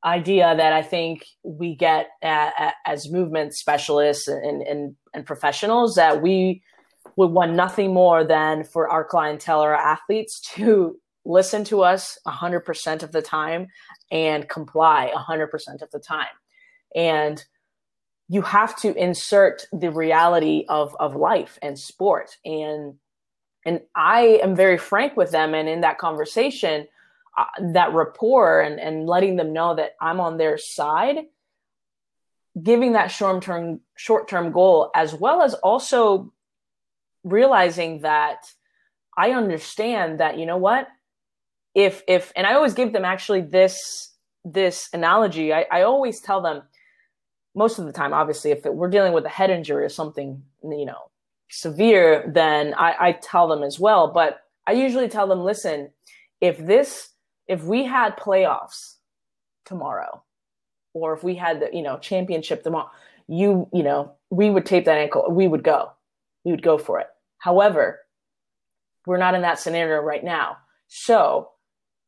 idea 0.04 0.56
that 0.56 0.74
I 0.74 0.82
think 0.82 1.26
we 1.44 1.76
get 1.76 2.08
as 2.24 3.12
movement 3.12 3.54
specialists 3.54 4.28
and, 4.28 4.62
and, 4.64 4.96
and 5.14 5.26
professionals 5.26 5.96
that 5.96 6.22
we 6.22 6.64
would 7.18 7.32
want 7.32 7.54
nothing 7.54 7.94
more 7.94 8.24
than 8.24 8.64
for 8.64 8.90
our 8.90 9.04
clientele 9.04 9.64
or 9.64 9.76
athletes 9.76 10.42
to 10.56 10.98
listen 11.24 11.64
to 11.66 11.84
us 11.84 12.18
100% 12.28 13.04
of 13.04 13.12
the 13.12 13.22
time 13.22 13.68
and 14.12 14.50
comply 14.50 15.12
100% 15.16 15.48
of 15.82 15.92
the 15.92 16.00
time. 16.00 16.26
And 16.96 17.44
you 18.32 18.42
have 18.44 18.78
to 18.78 18.96
insert 18.96 19.68
the 19.74 19.92
reality 19.92 20.64
of, 20.70 20.96
of 21.02 21.18
life 21.18 21.60
and 21.62 21.78
sport. 21.78 22.38
And, 22.46 22.94
and 23.66 23.82
I 23.94 24.40
am 24.42 24.56
very 24.56 24.78
frank 24.78 25.18
with 25.18 25.32
them. 25.32 25.54
And 25.54 25.68
in 25.68 25.82
that 25.82 25.98
conversation, 25.98 26.88
uh, 27.38 27.44
that 27.74 27.94
rapport 27.94 28.62
and, 28.62 28.80
and 28.80 29.06
letting 29.06 29.36
them 29.36 29.52
know 29.52 29.76
that 29.76 29.96
I'm 30.00 30.22
on 30.22 30.38
their 30.38 30.58
side, 30.58 31.18
giving 32.64 32.94
that 32.94 33.12
short 33.12 33.44
term 33.44 33.82
short 33.98 34.30
term 34.30 34.54
goal, 34.54 34.92
as 34.96 35.14
well 35.14 35.42
as 35.42 35.54
also 35.56 36.32
realizing 37.26 38.00
that 38.04 38.46
I 39.18 39.32
understand 39.32 40.22
that 40.22 40.40
you 40.40 40.46
know 40.46 40.58
what 40.58 40.88
if 41.76 42.02
if 42.08 42.32
and 42.38 42.48
I 42.48 42.54
always 42.54 42.76
give 42.76 42.94
them 42.94 43.04
actually 43.04 43.42
this 43.42 44.16
this 44.46 44.88
analogy. 44.94 45.54
I, 45.54 45.66
I 45.70 45.82
always 45.82 46.22
tell 46.22 46.42
them 46.42 46.64
most 47.56 47.80
of 47.80 47.86
the 47.86 47.92
time, 47.92 48.14
obviously, 48.14 48.52
if 48.52 48.66
it, 48.66 48.74
we're 48.74 48.90
dealing 48.90 49.14
with 49.14 49.26
a 49.26 49.30
head 49.30 49.50
injury 49.50 49.84
or 49.84 49.90
something, 49.90 50.42
you 50.64 50.86
know, 50.86 51.10
severe, 51.50 52.30
then 52.34 52.74
I, 52.76 52.96
I 53.00 53.12
tell 53.14 53.48
them 53.48 53.64
as 53.64 53.80
well. 53.80 54.12
But 54.12 54.42
I 54.68 54.74
usually 54.74 55.10
tell 55.10 55.28
them, 55.28 55.44
listen, 55.44 55.92
if 56.40 56.58
this 56.58 57.10
if 57.48 57.64
we 57.64 57.84
had 57.84 58.18
playoffs 58.18 58.96
tomorrow, 59.66 60.24
or 60.94 61.14
if 61.14 61.24
we 61.24 61.36
had 61.36 61.60
the 61.60 61.70
you 61.74 61.84
know 61.84 61.98
championship 62.00 62.64
tomorrow, 62.64 62.90
you 63.28 63.68
you 63.74 63.84
know 63.84 64.14
we 64.30 64.50
would 64.50 64.66
tape 64.66 64.86
that 64.86 64.98
ankle. 64.98 65.26
We 65.30 65.48
would 65.48 65.64
go. 65.64 65.92
We 66.46 66.52
would 66.52 66.64
go 66.64 66.78
for 66.78 67.00
it. 67.00 67.08
However, 67.38 68.00
we're 69.06 69.18
not 69.18 69.36
in 69.36 69.42
that 69.42 69.60
scenario 69.60 70.02
right 70.02 70.24
now. 70.24 70.58
So 70.88 71.50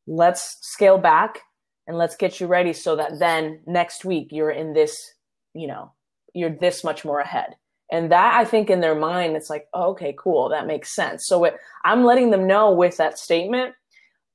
let's 0.07 0.57
scale 0.61 0.97
back 0.97 1.39
and 1.87 1.97
let's 1.97 2.15
get 2.15 2.39
you 2.39 2.47
ready 2.47 2.73
so 2.73 2.95
that 2.95 3.19
then 3.19 3.61
next 3.65 4.05
week 4.05 4.29
you're 4.31 4.51
in 4.51 4.73
this, 4.73 5.13
you 5.53 5.67
know, 5.67 5.91
you're 6.33 6.49
this 6.49 6.83
much 6.83 7.05
more 7.05 7.19
ahead. 7.19 7.55
And 7.91 8.11
that 8.11 8.35
I 8.35 8.45
think 8.45 8.69
in 8.69 8.81
their 8.81 8.95
mind, 8.95 9.35
it's 9.35 9.49
like, 9.49 9.67
oh, 9.73 9.91
okay, 9.91 10.15
cool, 10.17 10.49
that 10.49 10.65
makes 10.65 10.95
sense. 10.95 11.27
So 11.27 11.43
it, 11.43 11.57
I'm 11.85 12.03
letting 12.03 12.31
them 12.31 12.47
know 12.47 12.73
with 12.73 12.97
that 12.97 13.19
statement 13.19 13.75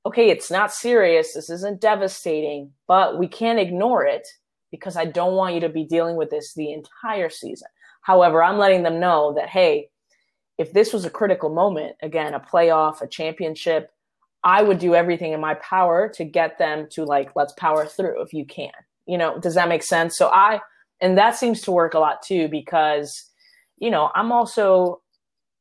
okay, 0.09 0.31
it's 0.31 0.51
not 0.51 0.73
serious, 0.73 1.35
this 1.35 1.51
isn't 1.51 1.83
devastating, 1.83 2.73
but 2.87 3.19
we 3.19 3.29
can't 3.29 3.59
ignore 3.59 4.07
it 4.07 4.27
because 4.71 4.97
I 4.97 5.05
don't 5.05 5.35
want 5.35 5.55
you 5.55 5.61
to 5.61 5.69
be 5.69 5.85
dealing 5.85 6.17
with 6.17 6.31
this 6.31 6.55
the 6.55 6.73
entire 6.73 7.29
season. 7.29 7.69
However, 8.01 8.43
I'm 8.43 8.57
letting 8.57 8.83
them 8.83 9.01
know 9.01 9.35
that, 9.35 9.51
hey, 9.51 9.91
if 10.57 10.73
this 10.73 10.95
was 10.95 11.05
a 11.05 11.11
critical 11.11 11.51
moment, 11.51 11.97
again, 12.03 12.33
a 12.33 12.41
playoff, 12.41 13.03
a 13.03 13.07
championship, 13.07 13.91
I 14.43 14.63
would 14.63 14.79
do 14.79 14.95
everything 14.95 15.33
in 15.33 15.41
my 15.41 15.55
power 15.55 16.09
to 16.15 16.25
get 16.25 16.59
them 16.59 16.89
to 16.93 17.05
like, 17.05 17.31
let's 17.37 17.53
power 17.55 17.85
through 17.85 18.23
if 18.23 18.33
you 18.33 18.47
can. 18.47 18.73
You 19.07 19.19
know, 19.19 19.39
does 19.39 19.55
that 19.55 19.69
make 19.69 19.83
sense? 19.83 20.17
So 20.17 20.29
I, 20.29 20.61
and 21.01 21.17
that 21.17 21.37
seems 21.37 21.61
to 21.63 21.73
work 21.73 21.95
a 21.95 21.99
lot 21.99 22.23
too 22.23 22.49
because, 22.49 23.31
you 23.79 23.91
know, 23.91 24.11
I'm 24.15 24.33
also 24.33 25.01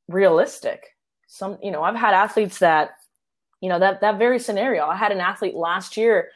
realistic. 0.07 0.95
Some, 1.27 1.57
you 1.61 1.71
know, 1.71 1.83
I've 1.83 1.95
had 1.95 2.13
athletes 2.13 2.59
that 2.59 2.91
you 3.61 3.69
know 3.69 3.79
that 3.79 4.01
that 4.01 4.19
very 4.19 4.39
scenario. 4.39 4.85
I 4.85 4.95
had 4.95 5.11
an 5.11 5.19
athlete 5.19 5.55
last 5.55 5.97
year 5.97 6.29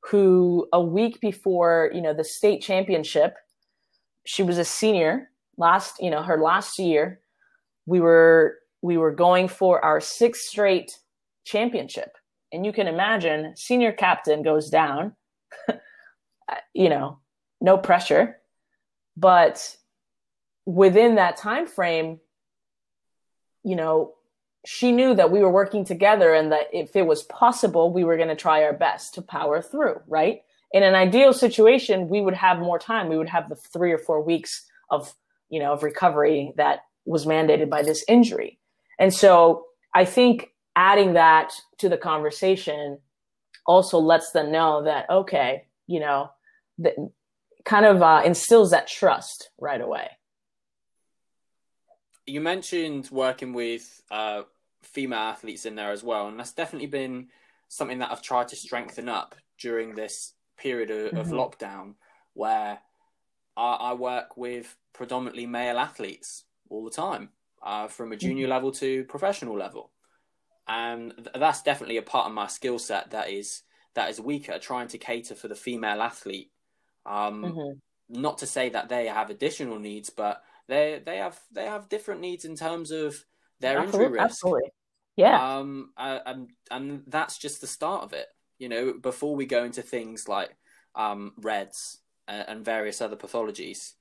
who 0.00 0.68
a 0.72 0.80
week 0.80 1.20
before 1.20 1.90
you 1.94 2.00
know 2.00 2.12
the 2.12 2.24
state 2.24 2.62
championship 2.62 3.34
she 4.24 4.42
was 4.42 4.58
a 4.58 4.64
senior 4.64 5.30
last 5.56 6.00
you 6.00 6.10
know 6.10 6.22
her 6.22 6.38
last 6.40 6.78
year. 6.78 7.20
We 7.86 8.00
were 8.00 8.58
we 8.82 8.98
were 8.98 9.12
going 9.12 9.48
for 9.48 9.84
our 9.84 10.00
sixth 10.00 10.42
straight 10.42 10.98
championship. 11.44 12.16
And 12.52 12.64
you 12.64 12.72
can 12.72 12.86
imagine 12.86 13.54
senior 13.56 13.92
captain 13.92 14.42
goes 14.42 14.70
down 14.70 15.14
you 16.74 16.88
know 16.88 17.18
no 17.60 17.78
pressure 17.78 18.36
but 19.16 19.76
within 20.64 21.14
that 21.14 21.36
time 21.36 21.66
frame 21.66 22.20
you 23.62 23.76
know 23.76 24.16
she 24.66 24.90
knew 24.90 25.14
that 25.14 25.30
we 25.30 25.40
were 25.40 25.50
working 25.50 25.84
together 25.84 26.34
and 26.34 26.50
that 26.50 26.66
if 26.72 26.96
it 26.96 27.06
was 27.06 27.22
possible, 27.22 27.92
we 27.92 28.02
were 28.02 28.16
going 28.16 28.28
to 28.28 28.34
try 28.34 28.64
our 28.64 28.72
best 28.72 29.14
to 29.14 29.22
power 29.22 29.62
through, 29.62 30.00
right? 30.08 30.42
In 30.72 30.82
an 30.82 30.96
ideal 30.96 31.32
situation, 31.32 32.08
we 32.08 32.20
would 32.20 32.34
have 32.34 32.58
more 32.58 32.78
time. 32.78 33.08
We 33.08 33.16
would 33.16 33.28
have 33.28 33.48
the 33.48 33.54
three 33.54 33.92
or 33.92 33.98
four 33.98 34.20
weeks 34.20 34.66
of, 34.90 35.14
you 35.48 35.60
know, 35.60 35.72
of 35.72 35.84
recovery 35.84 36.52
that 36.56 36.80
was 37.04 37.26
mandated 37.26 37.70
by 37.70 37.82
this 37.82 38.04
injury. 38.08 38.58
And 38.98 39.14
so 39.14 39.66
I 39.94 40.04
think 40.04 40.48
adding 40.74 41.12
that 41.12 41.52
to 41.78 41.88
the 41.88 41.96
conversation 41.96 42.98
also 43.66 43.98
lets 43.98 44.32
them 44.32 44.50
know 44.50 44.82
that, 44.82 45.08
okay, 45.08 45.66
you 45.86 46.00
know, 46.00 46.30
that 46.78 46.96
kind 47.66 47.84
of 47.84 48.00
uh, 48.00 48.22
instills 48.24 48.70
that 48.70 48.86
trust 48.86 49.50
right 49.58 49.80
away. 49.80 50.08
You 52.24 52.40
mentioned 52.40 53.08
working 53.10 53.52
with 53.52 54.02
uh, 54.10 54.42
female 54.82 55.18
athletes 55.18 55.66
in 55.66 55.74
there 55.74 55.92
as 55.92 56.02
well, 56.02 56.28
and 56.28 56.38
that's 56.38 56.52
definitely 56.52 56.88
been 56.88 57.28
something 57.68 57.98
that 57.98 58.10
I've 58.10 58.22
tried 58.22 58.48
to 58.48 58.56
strengthen 58.56 59.08
up 59.08 59.34
during 59.58 59.94
this 59.94 60.34
period 60.56 60.90
of, 60.90 61.12
mm-hmm. 61.12 61.18
of 61.18 61.26
lockdown, 61.28 61.94
where 62.34 62.78
I, 63.56 63.72
I, 63.74 63.94
work 63.94 64.36
with 64.36 64.76
predominantly 64.92 65.46
male 65.46 65.78
athletes 65.78 66.44
all 66.68 66.84
the 66.84 66.90
time, 66.90 67.30
uh, 67.62 67.88
from 67.88 68.12
a 68.12 68.16
junior 68.16 68.44
mm-hmm. 68.44 68.52
level 68.52 68.72
to 68.72 69.04
professional 69.04 69.56
level, 69.56 69.90
and 70.68 71.12
th- 71.16 71.28
that's 71.34 71.62
definitely 71.62 71.96
a 71.96 72.02
part 72.02 72.26
of 72.26 72.32
my 72.32 72.46
skill 72.46 72.78
set 72.78 73.10
that 73.10 73.28
is 73.30 73.62
that 73.94 74.10
is 74.10 74.20
weaker, 74.20 74.58
trying 74.58 74.88
to 74.88 74.98
cater 74.98 75.34
for 75.34 75.48
the 75.48 75.54
female 75.54 76.02
athlete. 76.02 76.50
Um, 77.06 77.42
mm-hmm. 77.42 78.20
Not 78.20 78.38
to 78.38 78.46
say 78.46 78.68
that 78.70 78.88
they 78.88 79.06
have 79.06 79.30
additional 79.30 79.78
needs, 79.78 80.10
but 80.10 80.42
they 80.68 81.02
they 81.04 81.18
have 81.18 81.38
they 81.52 81.64
have 81.64 81.88
different 81.88 82.20
needs 82.20 82.44
in 82.44 82.56
terms 82.56 82.90
of 82.90 83.16
their 83.60 83.78
absolutely, 83.78 84.04
injury 84.06 84.18
risk. 84.20 84.24
Absolutely. 84.24 84.70
Yeah. 85.16 85.58
Um, 85.58 85.90
and 85.96 86.50
and 86.70 87.02
that's 87.06 87.38
just 87.38 87.60
the 87.60 87.66
start 87.66 88.04
of 88.04 88.12
it. 88.12 88.26
You 88.58 88.68
know, 88.68 88.92
before 88.92 89.34
we 89.34 89.46
go 89.46 89.64
into 89.64 89.82
things 89.82 90.28
like 90.28 90.54
um, 90.94 91.32
RED-S 91.38 91.98
and, 92.28 92.44
and 92.48 92.64
various 92.64 93.00
other 93.00 93.16
pathologies, 93.16 93.92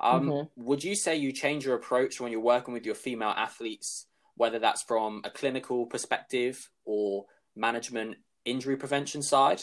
um, 0.00 0.26
mm-hmm. 0.26 0.64
would 0.64 0.82
you 0.82 0.94
say 0.94 1.16
you 1.16 1.32
change 1.32 1.64
your 1.64 1.76
approach 1.76 2.20
when 2.20 2.32
you're 2.32 2.40
working 2.40 2.74
with 2.74 2.86
your 2.86 2.94
female 2.94 3.34
athletes, 3.36 4.06
whether 4.36 4.58
that's 4.58 4.82
from 4.82 5.20
a 5.24 5.30
clinical 5.30 5.86
perspective 5.86 6.70
or 6.84 7.26
management 7.54 8.16
injury 8.44 8.76
prevention 8.76 9.22
side? 9.22 9.62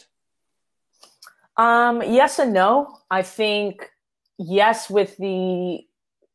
Um, 1.57 2.01
yes 2.01 2.39
and 2.39 2.53
no. 2.53 2.99
I 3.09 3.23
think 3.23 3.89
yes, 4.37 4.89
with 4.89 5.17
the 5.17 5.79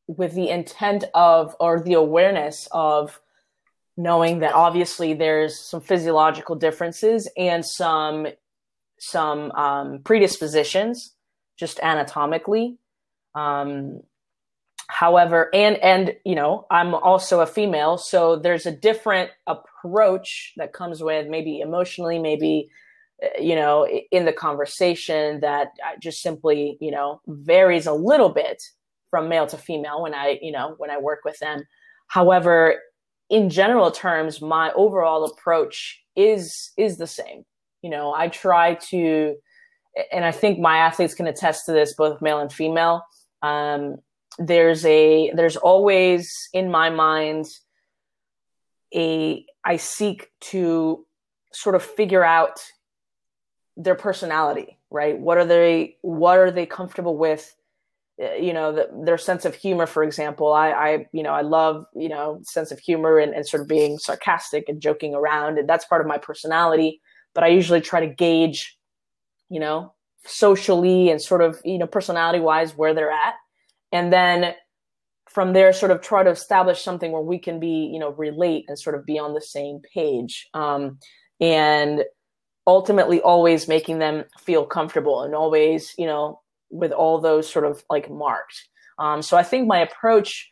with 0.09 0.35
the 0.35 0.49
intent 0.49 1.05
of 1.15 1.55
or 1.61 1.81
the 1.81 1.95
awareness 1.95 2.69
of 2.73 3.21
knowing 3.97 4.41
that 4.41 4.55
obviously 4.55 5.15
there's 5.15 5.59
some 5.59 5.81
physiological 5.81 6.57
differences 6.57 7.31
and 7.37 7.65
some 7.65 8.27
some 8.99 9.51
um, 9.53 10.01
predispositions 10.05 11.15
just 11.59 11.79
anatomically 11.81 12.79
um, 13.35 14.01
however 14.89 15.51
and 15.55 15.77
and 15.79 16.15
you 16.25 16.35
know 16.35 16.67
i'm 16.71 16.95
also 16.95 17.41
a 17.41 17.47
female 17.47 17.97
so 17.97 18.37
there's 18.37 18.67
a 18.67 18.73
different 18.73 19.31
approach 19.47 20.53
that 20.57 20.73
comes 20.73 21.03
with 21.03 21.29
maybe 21.29 21.61
emotionally 21.61 22.19
maybe 22.19 22.69
you 23.39 23.55
know 23.55 23.87
in 23.87 24.25
the 24.25 24.33
conversation 24.33 25.41
that 25.41 25.69
just 26.01 26.23
simply 26.23 26.77
you 26.81 26.91
know 26.91 27.21
varies 27.27 27.87
a 27.87 27.93
little 27.93 28.31
bit 28.31 28.63
from 29.13 29.29
male 29.29 29.47
to 29.47 29.59
female 29.59 30.03
when 30.03 30.15
I, 30.15 30.39
you 30.41 30.51
know, 30.51 30.75
when 30.79 30.91
I 30.91 30.99
work 30.99 31.21
with 31.25 31.39
them. 31.39 31.65
However, 32.09 32.77
in 33.29 33.51
general 33.51 33.91
terms, 33.91 34.41
my 34.41 34.73
overall 34.73 35.25
approach 35.27 36.03
is 36.17 36.73
is 36.77 36.97
the 36.97 37.07
same. 37.07 37.45
You 37.83 37.91
know, 37.91 38.15
I 38.15 38.29
try 38.29 38.75
to, 38.91 39.37
and 40.11 40.25
I 40.25 40.33
think 40.33 40.59
my 40.59 40.79
athletes 40.79 41.15
can 41.15 41.27
attest 41.27 41.67
to 41.67 41.73
this, 41.73 41.95
both 41.95 42.23
male 42.23 42.41
and 42.41 42.51
female. 42.51 43.03
Um, 43.43 43.97
there's 44.39 44.85
a 44.87 45.31
there's 45.35 45.57
always 45.57 46.49
in 46.55 46.71
my 46.71 46.89
mind 46.89 47.47
a 48.95 49.45
I 49.63 49.77
seek 49.77 50.31
to 50.53 51.07
sort 51.53 51.75
of 51.75 51.83
figure 51.83 52.25
out 52.25 52.61
their 53.77 53.95
personality, 53.95 54.79
right? 54.91 55.19
What 55.19 55.39
are 55.39 55.45
they 55.45 55.97
what 56.03 56.39
are 56.39 56.51
they 56.51 56.67
comfortable 56.67 57.17
with? 57.17 57.55
Uh, 58.23 58.35
you 58.35 58.53
know, 58.53 58.73
the, 58.73 58.89
their 59.05 59.19
sense 59.19 59.45
of 59.45 59.55
humor, 59.55 59.87
for 59.87 60.05
example. 60.05 60.53
I, 60.53 60.71
I, 60.71 61.07
you 61.13 61.23
know, 61.23 61.33
I 61.33 61.41
love, 61.41 61.87
you 61.95 62.11
know, 62.11 62.41
sense 62.43 62.71
of 62.71 62.79
humor 62.79 63.19
and, 63.19 63.35
and 63.35 63.47
sort 63.47 63.63
of 63.63 63.69
being 63.69 63.99
sarcastic 63.99 64.69
and 64.69 64.83
joking 64.83 65.15
around, 65.15 65.59
and 65.59 65.69
that's 65.69 65.87
part 65.87 66.03
of 66.03 66.07
my 66.07 66.19
personality. 66.19 67.01
But 67.35 67.45
I 67.45 67.49
usually 67.49 67.81
try 67.81 68.01
to 68.01 68.15
gauge, 68.15 68.77
you 69.49 69.61
know, 69.61 69.95
socially 70.27 71.11
and 71.11 71.21
sort 71.21 71.41
of, 71.41 71.61
you 71.65 71.79
know, 71.79 71.87
personality 71.87 72.39
wise 72.39 72.77
where 72.77 72.93
they're 72.93 73.11
at, 73.11 73.35
and 73.93 74.13
then 74.13 74.55
from 75.33 75.55
there 75.55 75.73
sort 75.73 75.91
of 75.91 76.03
try 76.03 76.23
to 76.23 76.31
establish 76.31 76.83
something 76.83 77.11
where 77.11 77.23
we 77.23 77.39
can 77.39 77.59
be 77.59 77.91
you 77.93 77.99
know 77.99 78.11
relate 78.11 78.67
and 78.69 78.79
sort 78.79 78.95
of 78.95 79.07
be 79.07 79.19
on 79.19 79.33
the 79.33 79.41
same 79.41 79.81
page 79.95 80.49
um, 80.53 80.99
and 81.41 82.05
ultimately 82.67 83.21
always 83.21 83.69
making 83.69 83.99
them 83.99 84.25
feel 84.39 84.65
comfortable 84.65 85.23
and 85.23 85.35
always 85.35 85.93
you 85.99 86.07
know 86.07 86.41
with 86.71 86.93
all 86.93 87.21
those 87.21 87.51
sort 87.51 87.65
of 87.65 87.83
like 87.91 88.11
marked 88.11 88.69
um, 88.99 89.23
so 89.23 89.37
i 89.37 89.43
think 89.43 89.67
my 89.67 89.79
approach 89.79 90.49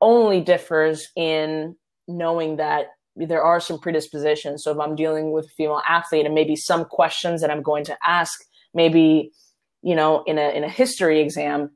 only 0.00 0.40
differs 0.40 1.08
in 1.16 1.74
knowing 2.06 2.56
that 2.56 2.86
there 3.16 3.42
are 3.42 3.60
some 3.60 3.78
predispositions 3.78 4.62
so 4.62 4.70
if 4.72 4.78
i'm 4.78 4.94
dealing 4.94 5.32
with 5.32 5.46
a 5.46 5.54
female 5.56 5.82
athlete 5.88 6.26
and 6.26 6.34
maybe 6.34 6.56
some 6.56 6.84
questions 6.84 7.40
that 7.40 7.50
i'm 7.50 7.62
going 7.62 7.84
to 7.84 7.96
ask 8.06 8.40
maybe 8.74 9.30
you 9.82 9.94
know 9.94 10.22
in 10.26 10.38
a 10.38 10.50
in 10.50 10.64
a 10.64 10.68
history 10.68 11.20
exam 11.20 11.70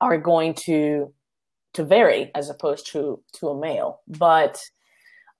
are 0.00 0.18
going 0.18 0.52
to 0.52 1.12
to 1.74 1.84
vary 1.84 2.30
as 2.34 2.50
opposed 2.50 2.86
to 2.92 3.22
to 3.34 3.48
a 3.48 3.58
male. 3.58 4.00
But 4.06 4.60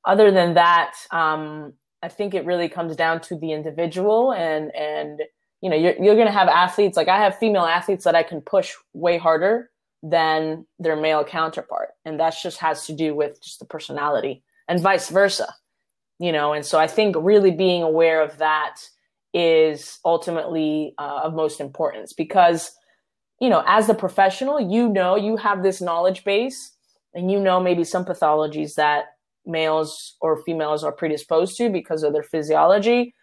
other 0.04 0.30
than 0.30 0.54
that, 0.54 0.94
um, 1.10 1.74
I 2.02 2.08
think 2.08 2.34
it 2.34 2.44
really 2.44 2.68
comes 2.68 2.96
down 2.96 3.20
to 3.22 3.36
the 3.36 3.52
individual 3.52 4.32
and 4.32 4.74
and 4.74 5.22
you 5.60 5.70
know 5.70 5.76
you're 5.76 5.94
you're 6.02 6.16
gonna 6.16 6.32
have 6.32 6.48
athletes 6.48 6.96
like 6.96 7.08
I 7.08 7.18
have 7.18 7.38
female 7.38 7.64
athletes 7.64 8.04
that 8.04 8.14
I 8.14 8.22
can 8.22 8.40
push 8.40 8.74
way 8.92 9.18
harder 9.18 9.70
than 10.02 10.66
their 10.80 10.96
male 10.96 11.24
counterpart, 11.24 11.90
and 12.04 12.18
that 12.18 12.34
just 12.42 12.58
has 12.58 12.86
to 12.86 12.92
do 12.92 13.14
with 13.14 13.40
just 13.42 13.60
the 13.60 13.64
personality 13.64 14.42
and 14.68 14.80
vice 14.80 15.08
versa. 15.08 15.54
You 16.18 16.32
know, 16.32 16.52
and 16.52 16.64
so 16.64 16.78
I 16.78 16.86
think 16.86 17.16
really 17.18 17.50
being 17.50 17.82
aware 17.82 18.22
of 18.22 18.38
that 18.38 18.76
is 19.34 19.98
ultimately 20.04 20.94
uh, 20.98 21.20
of 21.24 21.34
most 21.34 21.60
importance 21.60 22.12
because 22.12 22.72
you 23.40 23.48
know, 23.48 23.64
as 23.66 23.88
a 23.88 23.94
professional, 23.94 24.60
you 24.60 24.88
know, 24.88 25.16
you 25.16 25.36
have 25.36 25.64
this 25.64 25.80
knowledge 25.80 26.22
base 26.22 26.76
and 27.12 27.28
you 27.28 27.40
know 27.40 27.58
maybe 27.58 27.82
some 27.82 28.04
pathologies 28.04 28.76
that 28.76 29.06
males 29.46 30.16
or 30.20 30.42
females 30.44 30.84
are 30.84 30.92
predisposed 30.92 31.56
to 31.56 31.70
because 31.70 32.02
of 32.02 32.12
their 32.12 32.22
physiology. 32.22 33.14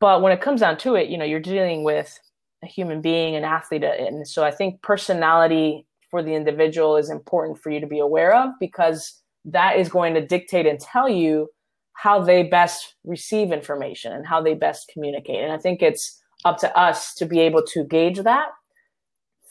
But 0.00 0.22
when 0.22 0.32
it 0.32 0.40
comes 0.40 0.60
down 0.60 0.78
to 0.78 0.94
it, 0.94 1.08
you 1.08 1.18
know, 1.18 1.24
you're 1.24 1.40
dealing 1.40 1.84
with 1.84 2.18
a 2.62 2.66
human 2.66 3.00
being, 3.00 3.36
an 3.36 3.44
athlete. 3.44 3.84
Uh, 3.84 3.92
and 3.98 4.26
so 4.26 4.44
I 4.44 4.50
think 4.50 4.82
personality 4.82 5.86
for 6.10 6.22
the 6.22 6.34
individual 6.34 6.96
is 6.96 7.10
important 7.10 7.58
for 7.58 7.70
you 7.70 7.80
to 7.80 7.86
be 7.86 8.00
aware 8.00 8.34
of 8.34 8.50
because 8.58 9.22
that 9.44 9.76
is 9.76 9.88
going 9.88 10.14
to 10.14 10.26
dictate 10.26 10.66
and 10.66 10.80
tell 10.80 11.08
you 11.08 11.48
how 11.92 12.22
they 12.22 12.42
best 12.42 12.94
receive 13.04 13.52
information 13.52 14.12
and 14.12 14.26
how 14.26 14.40
they 14.40 14.54
best 14.54 14.90
communicate. 14.92 15.42
And 15.42 15.52
I 15.52 15.58
think 15.58 15.82
it's 15.82 16.20
up 16.44 16.58
to 16.58 16.78
us 16.78 17.14
to 17.14 17.26
be 17.26 17.40
able 17.40 17.62
to 17.62 17.84
gauge 17.84 18.18
that 18.20 18.48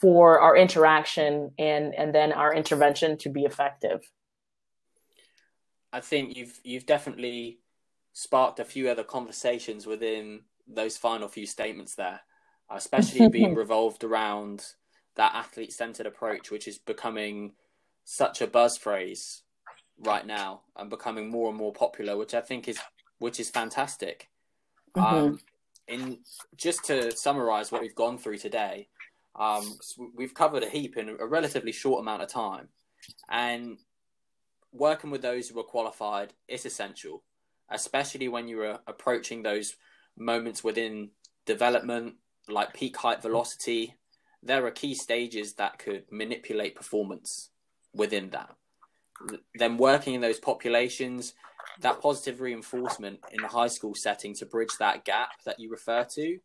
for 0.00 0.40
our 0.40 0.56
interaction 0.56 1.50
and 1.58 1.94
and 1.94 2.14
then 2.14 2.32
our 2.32 2.52
intervention 2.54 3.18
to 3.18 3.28
be 3.28 3.42
effective. 3.42 4.00
I 5.92 6.00
think 6.00 6.36
you've 6.36 6.60
you've 6.62 6.86
definitely 6.86 7.58
sparked 8.12 8.60
a 8.60 8.64
few 8.64 8.88
other 8.88 9.04
conversations 9.04 9.86
within 9.86 10.40
those 10.66 10.96
final 10.96 11.28
few 11.28 11.46
statements 11.46 11.94
there, 11.94 12.20
especially 12.70 13.28
being 13.30 13.54
revolved 13.54 14.04
around 14.04 14.64
that 15.16 15.34
athlete 15.34 15.72
centered 15.72 16.06
approach, 16.06 16.50
which 16.50 16.68
is 16.68 16.78
becoming 16.78 17.52
such 18.04 18.40
a 18.40 18.46
buzz 18.46 18.76
phrase 18.76 19.42
right 19.98 20.26
now 20.26 20.62
and 20.76 20.90
becoming 20.90 21.30
more 21.30 21.48
and 21.48 21.58
more 21.58 21.72
popular, 21.72 22.16
which 22.16 22.34
I 22.34 22.40
think 22.40 22.68
is 22.68 22.78
which 23.18 23.38
is 23.40 23.50
fantastic. 23.50 24.28
Mm-hmm. 24.96 25.16
Um, 25.16 25.40
in 25.88 26.18
just 26.56 26.84
to 26.84 27.14
summarize 27.16 27.72
what 27.72 27.82
we've 27.82 27.94
gone 27.94 28.16
through 28.16 28.38
today, 28.38 28.88
um, 29.34 29.78
we've 30.14 30.34
covered 30.34 30.62
a 30.62 30.68
heap 30.68 30.96
in 30.96 31.08
a 31.08 31.26
relatively 31.26 31.72
short 31.72 32.00
amount 32.00 32.22
of 32.22 32.28
time, 32.28 32.68
and 33.28 33.78
working 34.72 35.10
with 35.10 35.22
those 35.22 35.48
who 35.48 35.58
are 35.58 35.64
qualified 35.64 36.32
is 36.48 36.66
essential, 36.66 37.22
especially 37.70 38.28
when 38.28 38.48
you're 38.48 38.78
approaching 38.86 39.42
those 39.42 39.76
moments 40.16 40.62
within 40.62 41.10
development, 41.46 42.14
like 42.48 42.74
peak 42.74 42.96
height 42.96 43.22
velocity. 43.22 43.94
There 44.42 44.64
are 44.66 44.70
key 44.70 44.94
stages 44.94 45.54
that 45.54 45.78
could 45.78 46.04
manipulate 46.10 46.74
performance 46.74 47.50
within 47.94 48.30
that. 48.30 48.54
Then 49.54 49.76
working 49.76 50.14
in 50.14 50.20
those 50.20 50.38
populations, 50.38 51.34
that 51.80 52.00
positive 52.00 52.40
reinforcement 52.40 53.20
in 53.32 53.42
the 53.42 53.48
high 53.48 53.68
school 53.68 53.94
setting 53.94 54.34
to 54.36 54.46
bridge 54.46 54.76
that 54.78 55.04
gap 55.04 55.30
that 55.44 55.60
you 55.60 55.70
refer 55.70 56.04
to 56.14 56.38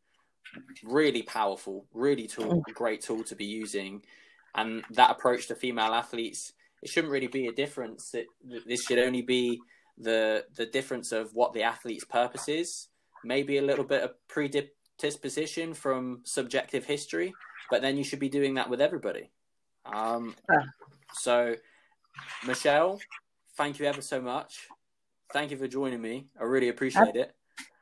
really 0.84 1.22
powerful, 1.24 1.86
really 1.94 2.28
tool, 2.28 2.64
mm. 2.68 2.74
great 2.74 3.02
tool 3.02 3.24
to 3.24 3.36
be 3.36 3.46
using. 3.46 4.04
And 4.56 4.84
that 4.92 5.12
approach 5.12 5.48
to 5.48 5.56
female 5.56 5.94
athletes, 5.94 6.54
it 6.86 6.92
shouldn't 6.92 7.12
really 7.12 7.28
be 7.28 7.48
a 7.48 7.52
difference. 7.52 8.14
It, 8.14 8.28
this 8.68 8.86
should 8.86 9.00
only 9.00 9.24
be 9.24 9.60
the 9.98 10.46
the 10.56 10.68
difference 10.68 11.12
of 11.12 11.34
what 11.34 11.52
the 11.54 11.64
athlete's 11.64 12.06
purpose 12.06 12.48
is. 12.48 12.90
Maybe 13.24 13.58
a 13.58 13.64
little 13.64 13.84
bit 13.84 14.04
of 14.04 14.12
predisposition 14.28 15.74
from 15.74 16.22
subjective 16.24 16.86
history, 16.86 17.34
but 17.72 17.82
then 17.82 17.98
you 17.98 18.04
should 18.04 18.20
be 18.20 18.30
doing 18.30 18.54
that 18.54 18.70
with 18.70 18.82
everybody. 18.82 19.32
Um, 19.84 20.36
so, 21.14 21.56
Michelle, 22.46 23.00
thank 23.58 23.80
you 23.80 23.88
ever 23.88 24.02
so 24.02 24.22
much. 24.22 24.68
Thank 25.34 25.50
you 25.50 25.58
for 25.58 25.68
joining 25.68 26.02
me. 26.04 26.28
I 26.40 26.44
really 26.44 26.70
appreciate 26.70 27.16
it. 27.16 27.34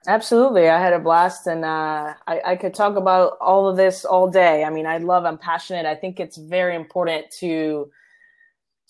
Absolutely. 0.08 0.70
I 0.70 0.80
had 0.80 0.94
a 0.94 1.00
blast 1.00 1.48
and 1.48 1.66
uh, 1.66 2.13
I, 2.26 2.42
I 2.46 2.56
could 2.56 2.74
talk 2.74 2.96
about 2.96 3.38
all 3.42 3.68
of 3.68 3.76
this 3.76 4.06
all 4.06 4.30
day. 4.30 4.63
I 4.63 4.70
mean, 4.70 4.86
I 4.86 4.98
love, 4.98 5.26
I'm 5.26 5.38
passionate. 5.38 5.86
I 5.86 5.96
think 5.96 6.22
it's 6.22 6.38
very 6.38 6.76
important 6.76 7.26
to, 7.39 7.92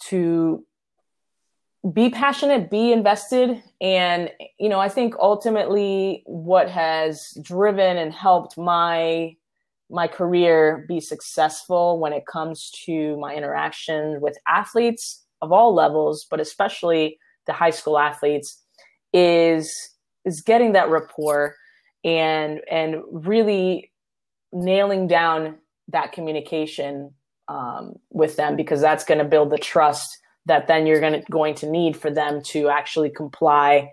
to 0.09 0.65
be 1.91 2.09
passionate, 2.09 2.69
be 2.69 2.91
invested. 2.93 3.61
And, 3.81 4.31
you 4.57 4.69
know, 4.69 4.79
I 4.79 4.89
think 4.89 5.15
ultimately 5.19 6.23
what 6.25 6.69
has 6.69 7.37
driven 7.41 7.97
and 7.97 8.13
helped 8.13 8.57
my, 8.57 9.35
my 9.89 10.07
career 10.07 10.85
be 10.87 11.01
successful 11.01 11.99
when 11.99 12.13
it 12.13 12.25
comes 12.25 12.71
to 12.85 13.17
my 13.17 13.35
interaction 13.35 14.21
with 14.21 14.37
athletes 14.47 15.25
of 15.41 15.51
all 15.51 15.75
levels, 15.75 16.25
but 16.29 16.39
especially 16.39 17.19
the 17.45 17.53
high 17.53 17.69
school 17.69 17.99
athletes 17.99 18.61
is 19.11 19.89
is 20.25 20.41
getting 20.41 20.71
that 20.71 20.89
rapport 20.89 21.55
and 22.03 22.61
and 22.71 22.95
really 23.11 23.91
nailing 24.51 25.07
down 25.07 25.57
that 25.89 26.11
communication 26.13 27.13
um, 27.53 27.99
with 28.09 28.35
them 28.35 28.55
because 28.55 28.81
that's 28.81 29.05
going 29.05 29.19
to 29.19 29.23
build 29.23 29.51
the 29.51 29.57
trust 29.57 30.17
that 30.45 30.67
then 30.67 30.85
you're 30.85 30.99
going 30.99 31.13
to 31.13 31.31
going 31.31 31.55
to 31.55 31.69
need 31.69 31.95
for 31.95 32.09
them 32.09 32.41
to 32.41 32.67
actually 32.67 33.09
comply 33.09 33.91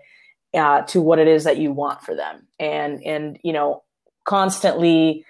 uh, 0.53 0.81
to 0.81 0.99
what 0.99 1.19
it 1.19 1.27
is 1.27 1.43
that 1.45 1.57
you 1.57 1.71
want 1.71 2.01
for 2.01 2.15
them. 2.15 2.47
And 2.59 3.01
and 3.03 3.39
you 3.43 3.53
know 3.53 3.83
constantly 4.25 5.25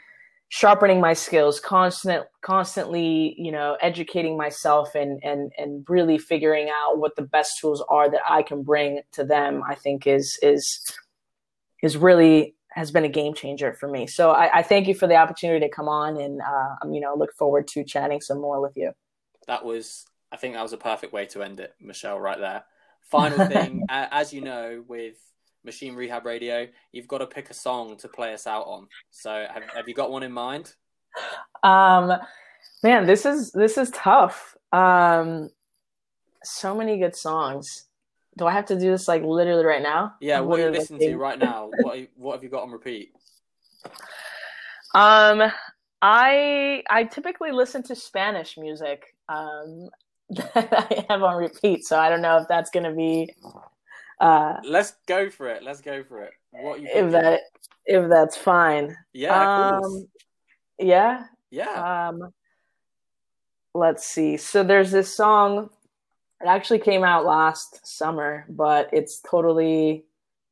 sharpening 0.49 0.99
my 0.99 1.13
skills 1.13 1.61
constant 1.61 2.25
constantly 2.41 3.33
you 3.37 3.51
know 3.51 3.77
educating 3.81 4.35
myself 4.35 4.95
and 4.95 5.21
and 5.23 5.51
and 5.57 5.85
really 5.87 6.17
figuring 6.17 6.69
out 6.69 6.97
what 6.97 7.15
the 7.15 7.21
best 7.21 7.53
tools 7.59 7.81
are 7.87 8.09
that 8.11 8.21
I 8.29 8.43
can 8.43 8.63
bring 8.63 9.01
to 9.13 9.23
them 9.23 9.63
I 9.67 9.75
think 9.75 10.07
is 10.07 10.37
is 10.41 10.81
is 11.81 11.95
really 11.95 12.55
has 12.73 12.91
been 12.91 13.05
a 13.05 13.09
game 13.09 13.33
changer 13.33 13.73
for 13.73 13.89
me 13.89 14.07
so 14.07 14.31
I, 14.31 14.59
I 14.59 14.61
thank 14.63 14.87
you 14.87 14.95
for 14.95 15.07
the 15.07 15.15
opportunity 15.15 15.65
to 15.67 15.71
come 15.71 15.87
on 15.87 16.19
and 16.19 16.41
uh, 16.41 16.75
I'm 16.81 16.93
you 16.93 17.01
know 17.01 17.15
look 17.15 17.33
forward 17.33 17.67
to 17.69 17.83
chatting 17.83 18.21
some 18.21 18.39
more 18.39 18.61
with 18.61 18.75
you 18.75 18.91
that 19.47 19.65
was 19.65 20.05
I 20.31 20.37
think 20.37 20.55
that 20.55 20.63
was 20.63 20.73
a 20.73 20.77
perfect 20.77 21.13
way 21.13 21.25
to 21.27 21.43
end 21.43 21.59
it 21.59 21.73
Michelle 21.79 22.19
right 22.19 22.39
there 22.39 22.63
final 23.09 23.45
thing 23.47 23.83
as 23.89 24.33
you 24.33 24.41
know 24.41 24.83
with 24.87 25.17
Machine 25.63 25.95
Rehab 25.95 26.25
Radio, 26.25 26.67
you've 26.91 27.07
got 27.07 27.19
to 27.19 27.27
pick 27.27 27.49
a 27.49 27.53
song 27.53 27.97
to 27.97 28.07
play 28.07 28.33
us 28.33 28.47
out 28.47 28.65
on. 28.65 28.87
So 29.11 29.45
have, 29.53 29.63
have 29.75 29.87
you 29.87 29.93
got 29.93 30.11
one 30.11 30.23
in 30.23 30.31
mind? 30.31 30.73
Um, 31.63 32.13
man, 32.83 33.05
this 33.05 33.25
is 33.25 33.51
this 33.51 33.77
is 33.77 33.91
tough. 33.91 34.55
Um, 34.71 35.49
so 36.43 36.75
many 36.75 36.97
good 36.97 37.15
songs. 37.15 37.85
Do 38.37 38.45
I 38.45 38.51
have 38.51 38.65
to 38.67 38.79
do 38.79 38.91
this 38.91 39.07
like 39.07 39.23
literally 39.23 39.65
right 39.65 39.81
now? 39.81 40.15
Yeah, 40.21 40.39
what 40.39 40.59
are 40.59 40.65
you 40.65 40.71
listening 40.71 41.01
to 41.01 41.17
right 41.17 41.37
now? 41.37 41.69
What 41.81 41.99
what 42.15 42.33
have 42.35 42.43
you 42.43 42.49
got 42.49 42.63
on 42.63 42.71
repeat? 42.71 43.13
Um, 44.93 45.49
I 46.01 46.83
I 46.89 47.05
typically 47.05 47.53
listen 47.53 47.81
to 47.83 47.95
Spanish 47.95 48.57
music. 48.57 49.15
Um, 49.29 49.89
that 50.29 50.73
I 50.91 51.05
have 51.09 51.23
on 51.23 51.37
repeat, 51.37 51.85
so 51.85 51.97
I 51.97 52.09
don't 52.09 52.21
know 52.21 52.37
if 52.39 52.47
that's 52.49 52.69
gonna 52.69 52.93
be 52.93 53.29
Uh, 54.19 54.57
Let's 54.63 54.95
go 55.07 55.29
for 55.29 55.47
it. 55.47 55.63
Let's 55.63 55.81
go 55.81 56.03
for 56.03 56.21
it. 56.23 56.31
What 56.51 56.81
you 56.81 56.89
if 56.93 57.11
that 57.11 57.41
if 57.85 58.09
that's 58.09 58.37
fine. 58.37 58.95
Yeah. 59.13 59.77
Um, 59.77 60.07
yeah. 60.77 61.25
yeah. 61.49 62.09
Um, 62.09 62.33
let's 63.73 64.05
see. 64.05 64.37
So 64.37 64.63
there's 64.63 64.91
this 64.91 65.15
song. 65.15 65.69
It 66.43 66.47
actually 66.47 66.79
came 66.79 67.03
out 67.03 67.25
last 67.25 67.85
summer, 67.85 68.45
but 68.49 68.89
it's 68.91 69.19
totally, 69.19 70.05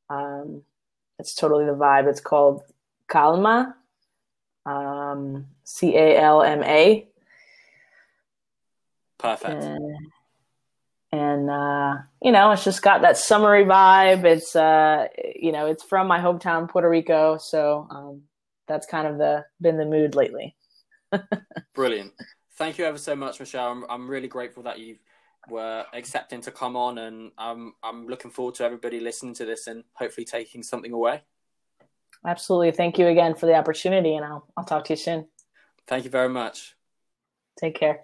um, 0.09 0.61
it's 1.17 1.33
totally 1.33 1.65
the 1.65 1.75
vibe. 1.75 2.07
It's 2.07 2.21
called 2.21 2.61
Calma, 3.07 3.75
um, 4.65 5.47
C 5.63 5.95
A 5.95 6.19
L 6.19 6.43
M 6.43 6.63
A, 6.63 7.07
Perfect. 9.17 9.63
and, 9.63 9.95
and 11.11 11.49
uh, 11.49 11.97
you 12.21 12.31
know, 12.31 12.51
it's 12.51 12.63
just 12.63 12.81
got 12.81 13.01
that 13.01 13.17
summery 13.17 13.65
vibe. 13.65 14.25
It's 14.25 14.55
uh, 14.55 15.07
you 15.35 15.51
know, 15.51 15.65
it's 15.65 15.83
from 15.83 16.07
my 16.07 16.19
hometown, 16.19 16.69
Puerto 16.69 16.89
Rico, 16.89 17.37
so 17.37 17.87
um, 17.89 18.21
that's 18.67 18.85
kind 18.85 19.07
of 19.07 19.17
the 19.17 19.45
been 19.59 19.77
the 19.77 19.85
mood 19.85 20.13
lately. 20.15 20.55
Brilliant. 21.73 22.13
Thank 22.57 22.77
you 22.77 22.85
ever 22.85 22.97
so 22.97 23.15
much, 23.15 23.39
Michelle. 23.39 23.71
I'm, 23.71 23.85
I'm 23.89 24.09
really 24.09 24.27
grateful 24.27 24.63
that 24.63 24.79
you 24.79 24.97
were 25.47 25.85
accepting 25.93 26.41
to 26.41 26.51
come 26.51 26.75
on, 26.75 26.97
and 26.97 27.31
I'm 27.37 27.73
I'm 27.83 28.07
looking 28.07 28.31
forward 28.31 28.55
to 28.55 28.63
everybody 28.63 28.99
listening 28.99 29.33
to 29.35 29.45
this 29.45 29.67
and 29.67 29.83
hopefully 29.93 30.25
taking 30.25 30.63
something 30.63 30.91
away. 30.91 31.21
Absolutely. 32.25 32.71
Thank 32.71 32.97
you 32.97 33.07
again 33.07 33.35
for 33.35 33.45
the 33.45 33.55
opportunity, 33.55 34.15
and 34.15 34.25
I'll 34.25 34.47
I'll 34.57 34.65
talk 34.65 34.85
to 34.85 34.93
you 34.93 34.97
soon. 34.97 35.27
Thank 35.87 36.03
you 36.03 36.09
very 36.09 36.29
much. 36.29 36.75
Take 37.59 37.75
care. 37.75 38.01